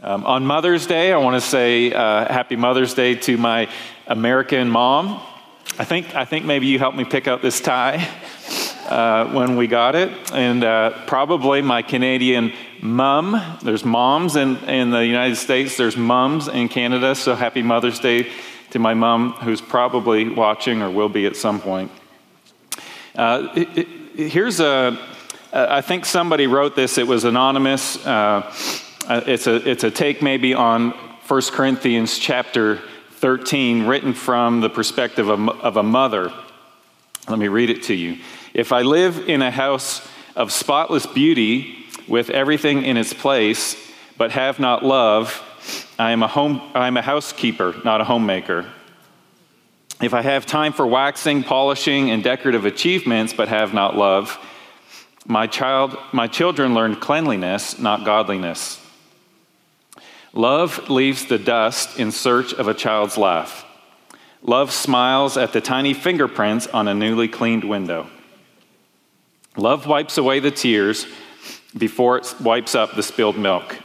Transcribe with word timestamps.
Um, 0.00 0.24
on 0.26 0.46
Mother's 0.46 0.86
Day, 0.86 1.12
I 1.12 1.16
want 1.16 1.34
to 1.34 1.40
say 1.40 1.92
uh, 1.92 2.32
Happy 2.32 2.54
Mother's 2.54 2.94
Day 2.94 3.16
to 3.16 3.36
my 3.36 3.68
American 4.06 4.70
mom. 4.70 5.20
I 5.76 5.84
think, 5.84 6.14
I 6.14 6.24
think 6.24 6.44
maybe 6.44 6.68
you 6.68 6.78
helped 6.78 6.96
me 6.96 7.04
pick 7.04 7.26
out 7.26 7.42
this 7.42 7.60
tie 7.60 8.08
uh, 8.88 9.26
when 9.32 9.56
we 9.56 9.66
got 9.66 9.96
it, 9.96 10.12
and 10.32 10.62
uh, 10.62 11.04
probably 11.08 11.62
my 11.62 11.82
Canadian 11.82 12.52
mum. 12.80 13.42
There's 13.60 13.84
moms 13.84 14.36
in, 14.36 14.58
in 14.68 14.90
the 14.90 15.04
United 15.04 15.34
States, 15.34 15.76
there's 15.76 15.96
mums 15.96 16.46
in 16.46 16.68
Canada, 16.68 17.16
so 17.16 17.34
Happy 17.34 17.62
Mother's 17.62 17.98
Day 17.98 18.30
to 18.70 18.78
my 18.78 18.94
mom, 18.94 19.32
who's 19.32 19.60
probably 19.60 20.28
watching 20.28 20.80
or 20.80 20.92
will 20.92 21.08
be 21.08 21.26
at 21.26 21.34
some 21.34 21.60
point. 21.60 21.90
Uh, 23.16 23.48
it, 23.56 23.78
it, 23.78 24.30
here's 24.30 24.60
a, 24.60 24.96
I 25.52 25.80
think 25.80 26.04
somebody 26.04 26.46
wrote 26.46 26.76
this, 26.76 26.98
it 26.98 27.06
was 27.08 27.24
anonymous. 27.24 27.98
Uh, 29.08 29.22
it's, 29.26 29.46
a, 29.46 29.54
it's 29.66 29.84
a 29.84 29.90
take 29.90 30.20
maybe 30.20 30.52
on 30.52 30.90
1 30.90 31.42
Corinthians 31.52 32.18
chapter 32.18 32.78
13, 33.12 33.86
written 33.86 34.12
from 34.12 34.60
the 34.60 34.68
perspective 34.68 35.30
of, 35.30 35.48
of 35.48 35.78
a 35.78 35.82
mother. 35.82 36.30
Let 37.26 37.38
me 37.38 37.48
read 37.48 37.70
it 37.70 37.84
to 37.84 37.94
you. 37.94 38.18
If 38.52 38.70
I 38.70 38.82
live 38.82 39.26
in 39.26 39.40
a 39.40 39.50
house 39.50 40.06
of 40.36 40.52
spotless 40.52 41.06
beauty 41.06 41.86
with 42.06 42.28
everything 42.28 42.82
in 42.82 42.98
its 42.98 43.14
place, 43.14 43.76
but 44.18 44.32
have 44.32 44.60
not 44.60 44.84
love, 44.84 45.42
I 45.98 46.10
am 46.10 46.22
a, 46.22 46.28
home, 46.28 46.60
I 46.74 46.86
am 46.86 46.98
a 46.98 47.02
housekeeper, 47.02 47.76
not 47.86 48.02
a 48.02 48.04
homemaker. 48.04 48.66
If 50.02 50.12
I 50.12 50.20
have 50.20 50.44
time 50.44 50.74
for 50.74 50.86
waxing, 50.86 51.44
polishing, 51.44 52.10
and 52.10 52.22
decorative 52.22 52.66
achievements, 52.66 53.32
but 53.32 53.48
have 53.48 53.72
not 53.72 53.96
love, 53.96 54.38
my, 55.26 55.46
child, 55.46 55.96
my 56.12 56.26
children 56.26 56.74
learn 56.74 56.96
cleanliness, 56.96 57.78
not 57.78 58.04
godliness. 58.04 58.84
Love 60.32 60.90
leaves 60.90 61.26
the 61.26 61.38
dust 61.38 61.98
in 61.98 62.12
search 62.12 62.52
of 62.52 62.68
a 62.68 62.74
child's 62.74 63.16
laugh. 63.16 63.64
Love 64.42 64.70
smiles 64.70 65.36
at 65.36 65.52
the 65.52 65.60
tiny 65.60 65.94
fingerprints 65.94 66.66
on 66.68 66.86
a 66.86 66.94
newly 66.94 67.28
cleaned 67.28 67.64
window. 67.64 68.08
Love 69.56 69.86
wipes 69.86 70.18
away 70.18 70.38
the 70.38 70.50
tears 70.50 71.06
before 71.76 72.18
it 72.18 72.34
wipes 72.40 72.74
up 72.74 72.94
the 72.94 73.02
spilled 73.02 73.36
milk. 73.36 73.78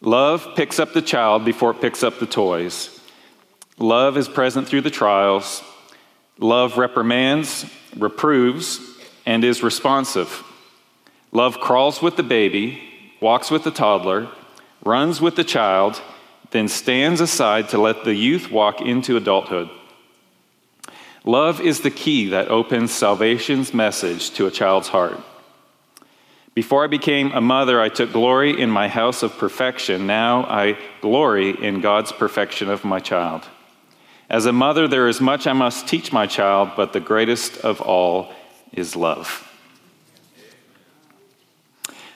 Love 0.00 0.48
picks 0.56 0.78
up 0.78 0.92
the 0.92 1.02
child 1.02 1.44
before 1.44 1.70
it 1.70 1.80
picks 1.80 2.02
up 2.02 2.18
the 2.18 2.26
toys. 2.26 3.00
Love 3.78 4.16
is 4.16 4.28
present 4.28 4.66
through 4.66 4.80
the 4.80 4.90
trials. 4.90 5.62
Love 6.38 6.78
reprimands, 6.78 7.64
reproves, 7.96 8.80
and 9.24 9.44
is 9.44 9.62
responsive. 9.62 10.42
Love 11.32 11.58
crawls 11.60 12.02
with 12.02 12.16
the 12.16 12.22
baby, 12.22 12.82
walks 13.20 13.50
with 13.50 13.64
the 13.64 13.70
toddler, 13.70 14.28
runs 14.84 15.20
with 15.20 15.36
the 15.36 15.44
child, 15.44 16.00
then 16.50 16.68
stands 16.68 17.20
aside 17.20 17.68
to 17.68 17.78
let 17.78 18.04
the 18.04 18.14
youth 18.14 18.50
walk 18.50 18.80
into 18.80 19.16
adulthood. 19.16 19.68
Love 21.24 21.60
is 21.60 21.80
the 21.80 21.90
key 21.90 22.28
that 22.28 22.48
opens 22.48 22.92
salvation's 22.92 23.74
message 23.74 24.30
to 24.30 24.46
a 24.46 24.50
child's 24.50 24.88
heart. 24.88 25.18
Before 26.54 26.84
I 26.84 26.86
became 26.86 27.32
a 27.32 27.40
mother, 27.40 27.80
I 27.80 27.90
took 27.90 28.12
glory 28.12 28.58
in 28.58 28.70
my 28.70 28.88
house 28.88 29.22
of 29.22 29.36
perfection. 29.36 30.06
Now 30.06 30.44
I 30.44 30.78
glory 31.02 31.50
in 31.50 31.80
God's 31.80 32.12
perfection 32.12 32.70
of 32.70 32.84
my 32.84 33.00
child. 33.00 33.42
As 34.30 34.46
a 34.46 34.52
mother, 34.52 34.88
there 34.88 35.06
is 35.06 35.20
much 35.20 35.46
I 35.46 35.52
must 35.52 35.86
teach 35.86 36.12
my 36.12 36.26
child, 36.26 36.70
but 36.76 36.92
the 36.92 37.00
greatest 37.00 37.58
of 37.58 37.80
all 37.80 38.32
is 38.72 38.96
love. 38.96 39.45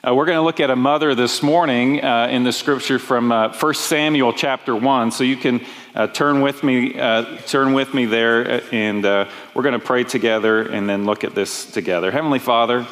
Uh, 0.03 0.15
we're 0.15 0.25
going 0.25 0.39
to 0.39 0.43
look 0.43 0.61
at 0.61 0.70
a 0.70 0.77
mother 0.77 1.15
this 1.15 1.43
morning 1.43 2.03
uh, 2.03 2.27
in 2.31 2.43
the 2.43 2.53
scripture 2.53 2.98
from 2.98 3.31
uh, 3.31 3.53
1 3.53 3.75
Samuel 3.75 4.33
chapter 4.33 4.75
1. 4.75 5.11
So 5.11 5.25
you 5.25 5.37
can 5.37 5.61
uh, 5.95 6.07
turn 6.07 6.41
with 6.41 6.65
me, 6.65 6.98
uh, 6.98 7.37
turn 7.47 7.75
with 7.75 7.92
me 7.92 8.07
there, 8.07 8.51
uh, 8.51 8.61
and 8.73 9.05
we're 9.05 9.62
going 9.62 9.79
to 9.79 9.79
pray 9.79 10.05
together 10.05 10.63
and 10.63 10.89
then 10.89 11.05
look 11.05 11.23
at 11.23 11.35
this 11.35 11.70
together. 11.70 12.11
Heavenly 12.11 12.39
Father, 12.39 12.86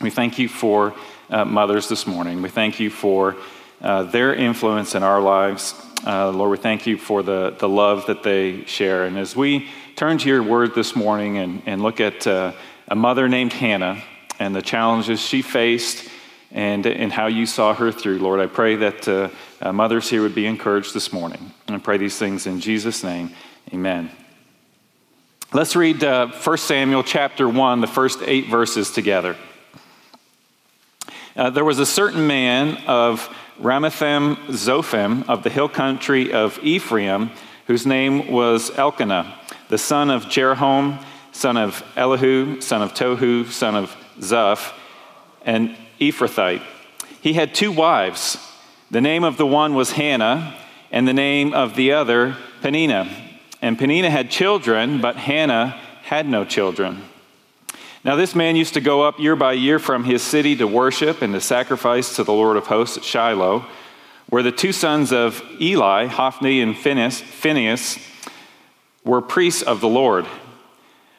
we 0.00 0.08
thank 0.08 0.38
you 0.38 0.48
for 0.48 0.94
mothers 1.28 1.90
this 1.90 2.06
morning. 2.06 2.40
We 2.40 2.48
thank 2.48 2.80
you 2.80 2.88
for 2.88 3.36
their 3.82 4.34
influence 4.34 4.94
in 4.94 5.02
our 5.02 5.20
lives. 5.20 5.74
Lord, 6.06 6.52
we 6.52 6.56
thank 6.56 6.86
you 6.86 6.96
for 6.96 7.22
the, 7.22 7.54
the 7.58 7.68
love 7.68 8.06
that 8.06 8.22
they 8.22 8.64
share. 8.64 9.04
And 9.04 9.18
as 9.18 9.36
we 9.36 9.68
turn 9.94 10.16
to 10.16 10.26
your 10.26 10.42
word 10.42 10.74
this 10.74 10.96
morning 10.96 11.36
and, 11.36 11.62
and 11.66 11.82
look 11.82 12.00
at 12.00 12.26
a 12.26 12.54
mother 12.94 13.28
named 13.28 13.52
Hannah, 13.52 14.02
and 14.38 14.54
the 14.54 14.62
challenges 14.62 15.20
she 15.20 15.42
faced 15.42 16.08
and, 16.50 16.86
and 16.86 17.12
how 17.12 17.26
you 17.26 17.46
saw 17.46 17.74
her 17.74 17.92
through. 17.92 18.18
Lord, 18.18 18.40
I 18.40 18.46
pray 18.46 18.76
that 18.76 19.08
uh, 19.08 19.28
uh, 19.60 19.72
mothers 19.72 20.08
here 20.08 20.22
would 20.22 20.34
be 20.34 20.46
encouraged 20.46 20.94
this 20.94 21.12
morning. 21.12 21.52
And 21.66 21.76
I 21.76 21.78
pray 21.78 21.98
these 21.98 22.18
things 22.18 22.46
in 22.46 22.60
Jesus' 22.60 23.04
name. 23.04 23.30
Amen. 23.72 24.10
Let's 25.52 25.76
read 25.76 26.04
uh, 26.04 26.28
1 26.28 26.58
Samuel 26.58 27.02
chapter 27.02 27.48
1, 27.48 27.80
the 27.80 27.86
first 27.86 28.20
eight 28.22 28.48
verses 28.48 28.90
together. 28.90 29.36
Uh, 31.36 31.50
there 31.50 31.64
was 31.64 31.78
a 31.78 31.86
certain 31.86 32.26
man 32.26 32.76
of 32.86 33.28
Ramathaim 33.60 34.36
Zophim 34.48 35.28
of 35.28 35.42
the 35.42 35.50
hill 35.50 35.68
country 35.68 36.32
of 36.32 36.58
Ephraim, 36.62 37.30
whose 37.66 37.86
name 37.86 38.30
was 38.30 38.76
Elkanah, 38.76 39.38
the 39.68 39.78
son 39.78 40.10
of 40.10 40.24
Jeroham, 40.24 41.02
son 41.32 41.56
of 41.56 41.82
Elihu, 41.96 42.60
son 42.60 42.82
of 42.82 42.94
Tohu, 42.94 43.50
son 43.50 43.74
of 43.74 43.96
Zuph, 44.20 44.72
and 45.44 45.76
Ephrathite. 46.00 46.62
He 47.20 47.32
had 47.32 47.54
two 47.54 47.72
wives. 47.72 48.38
The 48.90 49.00
name 49.00 49.24
of 49.24 49.36
the 49.36 49.46
one 49.46 49.74
was 49.74 49.92
Hannah, 49.92 50.54
and 50.90 51.06
the 51.06 51.12
name 51.12 51.52
of 51.52 51.76
the 51.76 51.92
other, 51.92 52.36
Peninnah. 52.62 53.08
And 53.60 53.78
Peninnah 53.78 54.10
had 54.10 54.30
children, 54.30 55.00
but 55.00 55.16
Hannah 55.16 55.78
had 56.02 56.28
no 56.28 56.44
children. 56.44 57.02
Now, 58.04 58.16
this 58.16 58.34
man 58.34 58.56
used 58.56 58.74
to 58.74 58.80
go 58.80 59.02
up 59.02 59.18
year 59.18 59.36
by 59.36 59.52
year 59.52 59.78
from 59.78 60.04
his 60.04 60.22
city 60.22 60.56
to 60.56 60.66
worship 60.66 61.20
and 61.20 61.34
to 61.34 61.40
sacrifice 61.40 62.16
to 62.16 62.24
the 62.24 62.32
Lord 62.32 62.56
of 62.56 62.66
hosts 62.66 62.96
at 62.96 63.04
Shiloh, 63.04 63.66
where 64.30 64.42
the 64.42 64.52
two 64.52 64.72
sons 64.72 65.12
of 65.12 65.42
Eli, 65.60 66.06
Hophni 66.06 66.60
and 66.60 66.76
Phinehas, 66.76 67.98
were 69.04 69.20
priests 69.20 69.62
of 69.62 69.80
the 69.80 69.88
Lord. 69.88 70.26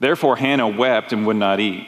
Therefore, 0.00 0.36
Hannah 0.36 0.66
wept 0.66 1.12
and 1.12 1.26
would 1.26 1.36
not 1.36 1.60
eat. 1.60 1.86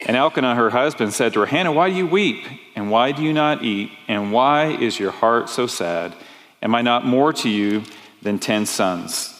And 0.00 0.16
Elkanah, 0.16 0.54
her 0.54 0.70
husband, 0.70 1.12
said 1.12 1.34
to 1.34 1.40
her, 1.40 1.46
Hannah, 1.46 1.72
why 1.72 1.90
do 1.90 1.96
you 1.96 2.06
weep? 2.06 2.46
And 2.74 2.90
why 2.90 3.12
do 3.12 3.22
you 3.22 3.34
not 3.34 3.62
eat? 3.62 3.92
And 4.08 4.32
why 4.32 4.68
is 4.68 4.98
your 4.98 5.10
heart 5.10 5.50
so 5.50 5.66
sad? 5.66 6.14
Am 6.62 6.74
I 6.74 6.80
not 6.80 7.04
more 7.04 7.34
to 7.34 7.48
you 7.50 7.82
than 8.22 8.38
ten 8.38 8.64
sons? 8.64 9.36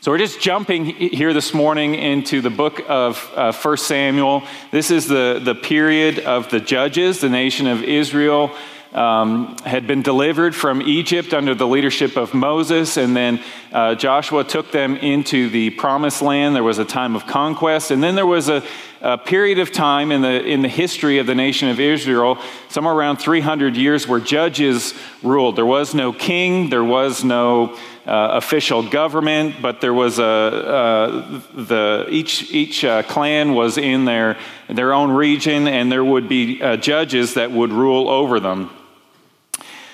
So 0.00 0.10
we're 0.10 0.18
just 0.18 0.40
jumping 0.40 0.84
here 0.84 1.32
this 1.32 1.54
morning 1.54 1.94
into 1.94 2.40
the 2.40 2.50
book 2.50 2.80
of 2.88 3.30
uh, 3.34 3.52
1 3.52 3.76
Samuel. 3.76 4.42
This 4.70 4.90
is 4.90 5.06
the, 5.06 5.40
the 5.42 5.54
period 5.54 6.20
of 6.20 6.48
the 6.50 6.60
judges, 6.60 7.20
the 7.20 7.28
nation 7.28 7.66
of 7.66 7.82
Israel 7.82 8.54
um, 8.96 9.54
had 9.58 9.86
been 9.86 10.00
delivered 10.00 10.54
from 10.54 10.80
Egypt 10.80 11.34
under 11.34 11.54
the 11.54 11.66
leadership 11.66 12.16
of 12.16 12.32
Moses, 12.32 12.96
and 12.96 13.14
then 13.14 13.40
uh, 13.70 13.94
Joshua 13.94 14.42
took 14.42 14.72
them 14.72 14.96
into 14.96 15.50
the 15.50 15.68
promised 15.70 16.22
land. 16.22 16.56
There 16.56 16.62
was 16.62 16.78
a 16.78 16.84
time 16.84 17.14
of 17.14 17.26
conquest, 17.26 17.90
and 17.90 18.02
then 18.02 18.14
there 18.14 18.26
was 18.26 18.48
a, 18.48 18.64
a 19.02 19.18
period 19.18 19.58
of 19.58 19.70
time 19.70 20.10
in 20.10 20.22
the, 20.22 20.42
in 20.42 20.62
the 20.62 20.68
history 20.68 21.18
of 21.18 21.26
the 21.26 21.34
nation 21.34 21.68
of 21.68 21.78
Israel, 21.78 22.38
somewhere 22.70 22.94
around 22.94 23.18
300 23.18 23.76
years, 23.76 24.08
where 24.08 24.18
judges 24.18 24.94
ruled. 25.22 25.56
There 25.56 25.66
was 25.66 25.94
no 25.94 26.14
king, 26.14 26.70
there 26.70 26.84
was 26.84 27.22
no 27.22 27.76
uh, 28.06 28.30
official 28.32 28.88
government, 28.88 29.56
but 29.60 29.82
there 29.82 29.92
was 29.92 30.18
a 30.18 30.24
uh, 30.24 31.40
the 31.54 32.06
each 32.08 32.50
each 32.52 32.84
uh, 32.84 33.02
clan 33.02 33.52
was 33.52 33.76
in 33.76 34.04
their 34.06 34.38
their 34.68 34.94
own 34.94 35.10
region, 35.10 35.66
and 35.66 35.90
there 35.90 36.04
would 36.04 36.28
be 36.28 36.62
uh, 36.62 36.76
judges 36.76 37.34
that 37.34 37.50
would 37.50 37.72
rule 37.72 38.08
over 38.08 38.38
them. 38.38 38.70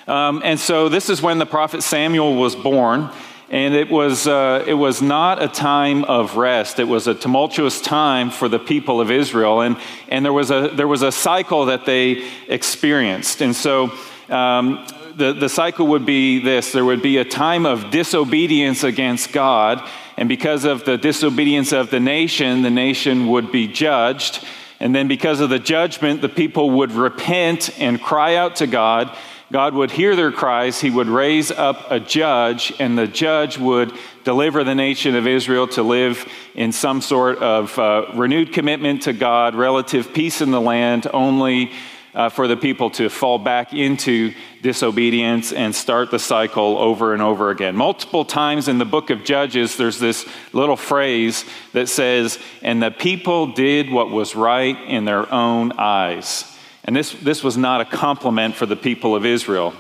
Um, 0.07 0.43
and 0.45 0.59
so 0.59 0.89
this 0.89 1.09
is 1.09 1.23
when 1.23 1.39
the 1.39 1.47
prophet 1.47 1.83
Samuel 1.83 2.35
was 2.37 2.57
born. 2.57 3.11
and 3.53 3.75
it 3.75 3.91
was, 3.91 4.27
uh, 4.27 4.65
it 4.67 4.73
was 4.73 5.03
not 5.03 5.43
a 5.43 5.47
time 5.47 6.05
of 6.05 6.39
rest. 6.39 6.79
It 6.79 6.89
was 6.89 7.07
a 7.07 7.15
tumultuous 7.15 7.83
time 7.83 8.31
for 8.31 8.49
the 8.49 8.59
people 8.59 8.99
of 8.99 9.11
Israel, 9.11 9.61
and, 9.61 9.77
and 10.09 10.25
there, 10.25 10.33
was 10.33 10.51
a, 10.51 10.71
there 10.75 10.89
was 10.89 11.03
a 11.03 11.13
cycle 11.13 11.67
that 11.67 11.85
they 11.85 12.27
experienced. 12.49 13.43
And 13.43 13.55
so 13.55 13.93
um, 14.31 14.87
the, 15.15 15.35
the 15.35 15.51
cycle 15.51 15.89
would 15.89 16.07
be 16.07 16.39
this 16.39 16.73
there 16.73 16.85
would 16.85 17.03
be 17.03 17.19
a 17.19 17.27
time 17.27 17.67
of 17.67 17.91
disobedience 17.91 18.85
against 18.85 19.33
God, 19.33 19.87
and 20.17 20.31
because 20.31 20.65
of 20.65 20.85
the 20.85 20.97
disobedience 20.97 21.73
of 21.73 21.91
the 21.91 22.01
nation, 22.01 22.63
the 22.63 22.71
nation 22.71 23.29
would 23.29 23.53
be 23.53 23.69
judged. 23.69 24.45
And 24.81 24.95
then, 24.95 25.07
because 25.07 25.39
of 25.41 25.49
the 25.49 25.61
judgment, 25.61 26.23
the 26.23 26.29
people 26.29 26.71
would 26.71 26.91
repent 26.91 27.71
and 27.79 28.03
cry 28.03 28.35
out 28.35 28.57
to 28.57 28.67
God. 28.67 29.17
God 29.53 29.75
would 29.75 29.91
hear 29.91 30.17
their 30.17 30.33
cries. 30.33 30.81
He 30.81 30.89
would 30.89 31.09
raise 31.09 31.51
up 31.51 31.91
a 31.91 32.01
judge, 32.01 32.73
and 32.79 32.97
the 32.97 33.07
judge 33.07 33.59
would 33.59 33.93
deliver 34.25 34.65
the 34.65 34.75
nation 34.75 35.15
of 35.15 35.27
Israel 35.27 35.69
to 35.69 35.83
live 35.83 36.27
in 36.55 36.73
some 36.73 37.03
sort 37.03 37.37
of 37.37 37.79
uh, 37.79 38.07
renewed 38.15 38.55
commitment 38.55 39.03
to 39.03 39.13
God, 39.13 39.55
relative 39.55 40.15
peace 40.15 40.41
in 40.41 40.53
the 40.53 40.61
land, 40.61 41.07
only 41.13 41.71
uh, 42.15 42.31
for 42.31 42.49
the 42.49 42.57
people 42.57 42.89
to 42.93 43.11
fall 43.11 43.39
back 43.39 43.75
into 43.75 44.33
disobedience 44.63 45.53
and 45.53 45.75
start 45.75 46.11
the 46.11 46.19
cycle 46.19 46.79
over 46.79 47.13
and 47.13 47.21
over 47.21 47.51
again. 47.51 47.77
Multiple 47.77 48.25
times 48.25 48.69
in 48.69 48.79
the 48.79 48.87
book 48.87 49.11
of 49.11 49.23
Judges, 49.23 49.77
there's 49.77 49.99
this 49.99 50.27
little 50.55 50.77
phrase 50.79 51.45
that 51.75 51.91
says, 51.91 52.39
And 52.63 52.83
the 52.83 52.91
people 52.91 53.49
did 53.49 53.91
what 53.91 54.11
was 54.11 54.35
right 54.35 54.81
in 54.89 55.05
their 55.05 55.31
own 55.31 55.73
eyes. 55.73 56.52
And 56.85 56.97
this, 56.97 57.13
this 57.13 57.45
was 57.45 57.57
not 57.57 57.81
a 57.81 57.85
compliment 57.85 58.57
for 58.57 58.67
the 58.67 58.77
people 58.77 59.15
of 59.15 59.25
Israel. 59.25 59.75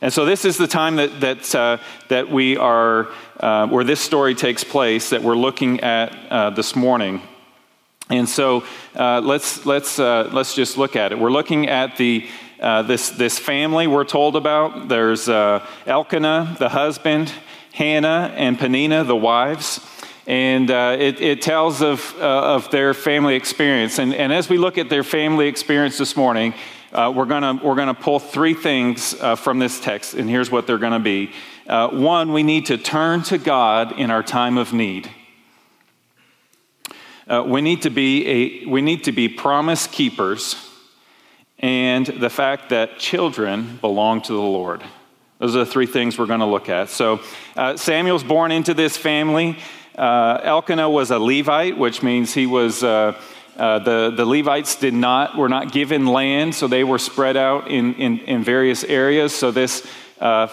And 0.00 0.12
so, 0.12 0.24
this 0.24 0.44
is 0.44 0.58
the 0.58 0.66
time 0.66 0.96
that, 0.96 1.20
that, 1.20 1.54
uh, 1.54 1.78
that 2.08 2.30
we 2.30 2.56
are, 2.56 3.08
uh, 3.40 3.66
where 3.68 3.84
this 3.84 4.00
story 4.00 4.34
takes 4.34 4.62
place, 4.62 5.10
that 5.10 5.22
we're 5.22 5.36
looking 5.36 5.80
at 5.80 6.14
uh, 6.30 6.50
this 6.50 6.76
morning. 6.76 7.22
And 8.08 8.28
so 8.28 8.62
uh, 8.94 9.20
let's, 9.20 9.66
let's, 9.66 9.98
uh, 9.98 10.30
let's 10.32 10.54
just 10.54 10.76
look 10.78 10.94
at 10.94 11.12
it. 11.12 11.18
We're 11.18 11.32
looking 11.32 11.68
at 11.68 11.96
the, 11.96 12.28
uh, 12.60 12.82
this, 12.82 13.10
this 13.10 13.38
family 13.38 13.86
we're 13.88 14.04
told 14.04 14.36
about. 14.36 14.88
There's 14.88 15.28
Elkanah, 15.28 16.56
the 16.58 16.68
husband, 16.68 17.32
Hannah, 17.72 18.32
and 18.36 18.58
Peninnah, 18.58 19.04
the 19.04 19.16
wives. 19.16 19.80
And 20.26 20.70
uh, 20.70 20.96
it, 20.98 21.20
it, 21.20 21.42
tells 21.42 21.82
of, 21.82 22.14
uh, 22.18 22.54
of 22.54 22.70
their 22.70 22.94
family 22.94 23.36
experience. 23.36 23.98
And, 23.98 24.12
and 24.12 24.32
as 24.32 24.48
we 24.48 24.58
look 24.58 24.76
at 24.76 24.88
their 24.88 25.04
family 25.04 25.46
experience 25.46 25.98
this 25.98 26.16
morning, 26.16 26.54
we're 26.92 27.26
going 27.26 27.60
we're 27.60 27.74
gonna 27.74 27.94
pull 27.94 28.18
three 28.18 28.54
things 28.54 29.12
from 29.36 29.58
this 29.58 29.78
text, 29.78 30.14
and 30.14 30.30
here's 30.30 30.50
what 30.50 30.66
they're 30.66 30.78
going 30.78 30.92
to 30.92 30.98
be. 30.98 31.30
one, 31.66 32.32
we 32.32 32.42
need 32.42 32.66
to 32.66 32.78
turn 32.78 33.22
to 33.24 33.38
God 33.38 33.98
in 33.98 34.10
our 34.10 34.22
time 34.22 34.56
of 34.56 34.72
need. 34.72 35.10
Uh, 37.28 37.42
we, 37.44 37.60
need 37.60 37.82
to 37.82 37.90
be 37.90 38.26
a, 38.28 38.66
we 38.66 38.80
need 38.80 39.02
to 39.02 39.10
be 39.10 39.28
promise 39.28 39.88
keepers 39.88 40.54
and 41.58 42.06
the 42.06 42.30
fact 42.30 42.68
that 42.68 42.98
children 42.98 43.78
belong 43.80 44.22
to 44.22 44.32
the 44.32 44.38
Lord. 44.38 44.84
Those 45.40 45.56
are 45.56 45.60
the 45.60 45.66
three 45.66 45.86
things 45.86 46.18
we're 46.18 46.26
going 46.26 46.40
to 46.40 46.46
look 46.46 46.68
at. 46.68 46.88
So, 46.88 47.18
uh, 47.56 47.76
Samuel's 47.76 48.22
born 48.22 48.52
into 48.52 48.74
this 48.74 48.96
family. 48.96 49.58
Uh, 49.96 50.40
Elkanah 50.42 50.90
was 50.90 51.10
a 51.10 51.18
Levite, 51.18 51.78
which 51.78 52.02
means 52.02 52.34
he 52.34 52.46
was. 52.46 52.82
Uh, 52.82 53.18
uh, 53.56 53.78
the, 53.78 54.12
the 54.14 54.26
Levites 54.26 54.74
did 54.74 54.92
not, 54.92 55.34
were 55.34 55.48
not 55.48 55.72
given 55.72 56.04
land, 56.04 56.54
so 56.54 56.68
they 56.68 56.84
were 56.84 56.98
spread 56.98 57.38
out 57.38 57.70
in, 57.70 57.94
in, 57.94 58.18
in 58.18 58.44
various 58.44 58.84
areas. 58.84 59.34
So, 59.34 59.50
this 59.50 59.86
uh, 60.20 60.48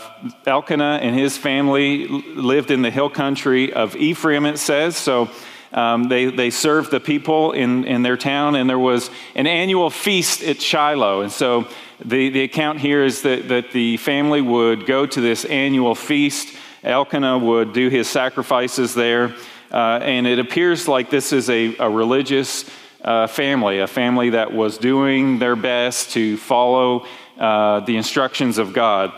Elkanah 0.46 1.00
and 1.02 1.14
his 1.14 1.38
family 1.38 2.08
lived 2.08 2.72
in 2.72 2.82
the 2.82 2.90
hill 2.90 3.10
country 3.10 3.74
of 3.74 3.98
Ephraim, 3.98 4.46
it 4.46 4.58
says. 4.58 4.96
So, 4.96 5.30
um, 5.74 6.08
they, 6.08 6.26
they 6.28 6.50
served 6.50 6.92
the 6.92 7.00
people 7.00 7.52
in, 7.52 7.86
in 7.86 8.04
their 8.04 8.18
town, 8.18 8.56
and 8.56 8.70
there 8.70 8.80
was 8.80 9.10
an 9.36 9.48
annual 9.48 9.90
feast 9.90 10.44
at 10.44 10.62
Shiloh. 10.62 11.22
And 11.22 11.32
so 11.32 11.68
the, 12.04 12.30
the 12.30 12.44
account 12.44 12.80
here 12.80 13.04
is 13.04 13.24
that, 13.24 13.48
that 13.50 13.72
the 13.72 13.98
family 13.98 14.42
would 14.42 14.86
go 14.86 15.06
to 15.06 15.20
this 15.20 15.46
annual 15.46 15.96
feast. 15.96 16.56
Elkanah 16.84 17.38
would 17.38 17.74
do 17.74 17.90
his 17.90 18.10
sacrifices 18.10 18.94
there. 18.94 19.34
Uh, 19.72 20.00
and 20.02 20.28
it 20.28 20.38
appears 20.38 20.88
like 20.88 21.10
this 21.10 21.34
is 21.34 21.50
a, 21.50 21.76
a 21.78 21.90
religious 21.90 22.70
uh, 23.04 23.28
family, 23.28 23.80
a 23.80 23.88
family 23.88 24.32
that 24.32 24.54
was 24.54 24.78
doing 24.78 25.40
their 25.40 25.56
best 25.56 26.12
to 26.12 26.38
follow 26.38 27.06
uh, 27.40 27.80
the 27.82 27.98
instructions 27.98 28.58
of 28.58 28.74
God. 28.74 29.12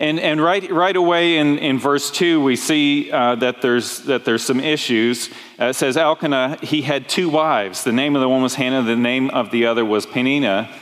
And, 0.00 0.20
and 0.20 0.40
right, 0.40 0.70
right 0.70 0.94
away 0.94 1.38
in, 1.38 1.58
in 1.58 1.78
verse 1.78 2.10
2, 2.12 2.40
we 2.40 2.54
see 2.54 3.10
uh, 3.10 3.34
that, 3.36 3.60
there's, 3.62 4.02
that 4.02 4.24
there's 4.24 4.44
some 4.44 4.60
issues. 4.60 5.28
Uh, 5.58 5.66
it 5.66 5.74
says, 5.74 5.96
Elkanah, 5.96 6.58
he 6.62 6.82
had 6.82 7.08
two 7.08 7.28
wives. 7.28 7.82
The 7.82 7.92
name 7.92 8.14
of 8.14 8.20
the 8.20 8.28
one 8.28 8.42
was 8.42 8.54
Hannah, 8.54 8.82
the 8.82 8.94
name 8.94 9.30
of 9.30 9.50
the 9.50 9.66
other 9.66 9.84
was 9.84 10.06
Peninnah. 10.06 10.72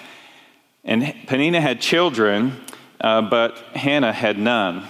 And 0.84 1.14
Peninnah 1.26 1.62
had 1.62 1.80
children, 1.80 2.60
uh, 3.00 3.22
but 3.22 3.56
Hannah 3.74 4.12
had 4.12 4.38
none. 4.38 4.86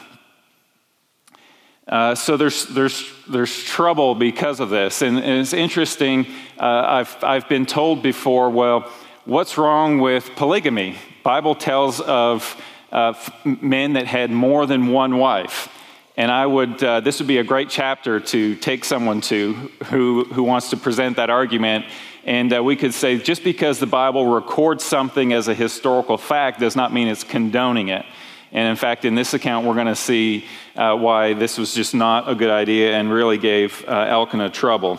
Uh, 1.87 2.17
so 2.17 2.37
there's, 2.37 2.67
there's, 2.67 3.12
there's 3.29 3.62
trouble 3.62 4.17
because 4.17 4.59
of 4.59 4.71
this. 4.71 5.03
And, 5.03 5.19
and 5.19 5.41
it's 5.41 5.53
interesting, 5.53 6.27
uh, 6.59 6.83
I've, 6.87 7.17
I've 7.23 7.49
been 7.49 7.65
told 7.65 8.03
before, 8.03 8.50
well, 8.50 8.91
what's 9.25 9.56
wrong 9.56 10.00
with 10.00 10.29
polygamy? 10.35 10.97
Bible 11.23 11.55
tells 11.55 12.00
of 12.00 12.61
uh, 12.91 13.15
men 13.44 13.93
that 13.93 14.06
had 14.06 14.33
more 14.33 14.67
than 14.67 14.88
one 14.88 15.19
wife. 15.19 15.69
And 16.17 16.31
I 16.31 16.47
would, 16.47 16.83
uh, 16.83 17.00
this 17.00 17.21
would 17.21 17.29
be 17.29 17.38
a 17.38 17.44
great 17.44 17.69
chapter 17.69 18.19
to 18.19 18.56
take 18.56 18.85
someone 18.85 19.21
to 19.23 19.53
who, 19.85 20.25
who 20.25 20.43
wants 20.43 20.71
to 20.71 20.77
present 20.77 21.17
that 21.17 21.31
argument. 21.31 21.85
And 22.25 22.53
uh, 22.53 22.65
we 22.65 22.75
could 22.75 22.94
say 22.94 23.19
just 23.19 23.44
because 23.44 23.79
the 23.79 23.87
Bible 23.87 24.27
records 24.27 24.82
something 24.82 25.32
as 25.32 25.47
a 25.47 25.55
historical 25.55 26.19
fact 26.19 26.59
does 26.59 26.75
not 26.75 26.93
mean 26.93 27.06
it's 27.06 27.23
condoning 27.23 27.89
it. 27.89 28.05
And 28.52 28.69
in 28.69 28.76
fact, 28.76 29.04
in 29.04 29.14
this 29.14 29.34
account, 29.34 29.66
we're 29.66 29.75
going 29.75 29.87
to 29.87 29.96
see 29.96 30.44
uh, 30.76 30.96
why 30.96 31.34
this 31.34 31.58
was 31.58 31.75
just 31.75 31.94
not 31.94 32.28
a 32.28 32.34
good 32.34 32.50
idea 32.50 32.96
and 32.96 33.12
really 33.12 33.38
gave 33.38 33.84
uh, 33.88 34.06
Elkanah 34.08 34.50
trouble. 34.50 34.98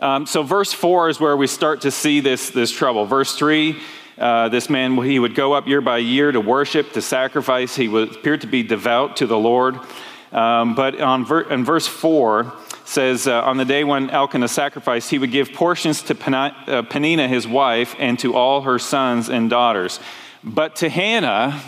Um, 0.00 0.26
so, 0.26 0.42
verse 0.42 0.72
4 0.72 1.08
is 1.08 1.18
where 1.18 1.36
we 1.36 1.46
start 1.46 1.80
to 1.80 1.90
see 1.90 2.20
this, 2.20 2.50
this 2.50 2.70
trouble. 2.70 3.04
Verse 3.04 3.34
3 3.34 3.80
uh, 4.18 4.48
this 4.48 4.68
man, 4.68 5.00
he 5.02 5.18
would 5.18 5.36
go 5.36 5.52
up 5.52 5.68
year 5.68 5.80
by 5.80 5.98
year 5.98 6.32
to 6.32 6.40
worship, 6.40 6.92
to 6.92 7.00
sacrifice. 7.00 7.76
He 7.76 7.86
would, 7.86 8.16
appeared 8.16 8.40
to 8.40 8.48
be 8.48 8.64
devout 8.64 9.16
to 9.18 9.26
the 9.26 9.38
Lord. 9.38 9.78
Um, 10.32 10.74
but 10.74 11.00
on 11.00 11.24
ver- 11.24 11.48
in 11.48 11.64
verse 11.64 11.86
4 11.86 12.52
says, 12.84 13.28
uh, 13.28 13.42
On 13.42 13.56
the 13.56 13.64
day 13.64 13.84
when 13.84 14.10
Elkanah 14.10 14.48
sacrificed, 14.48 15.10
he 15.10 15.18
would 15.18 15.30
give 15.30 15.52
portions 15.52 16.02
to 16.02 16.16
uh, 16.20 16.82
Peninnah, 16.82 17.28
his 17.28 17.46
wife, 17.46 17.94
and 17.98 18.18
to 18.18 18.34
all 18.34 18.62
her 18.62 18.78
sons 18.78 19.28
and 19.28 19.48
daughters. 19.48 20.00
But 20.42 20.76
to 20.76 20.88
Hannah, 20.88 21.62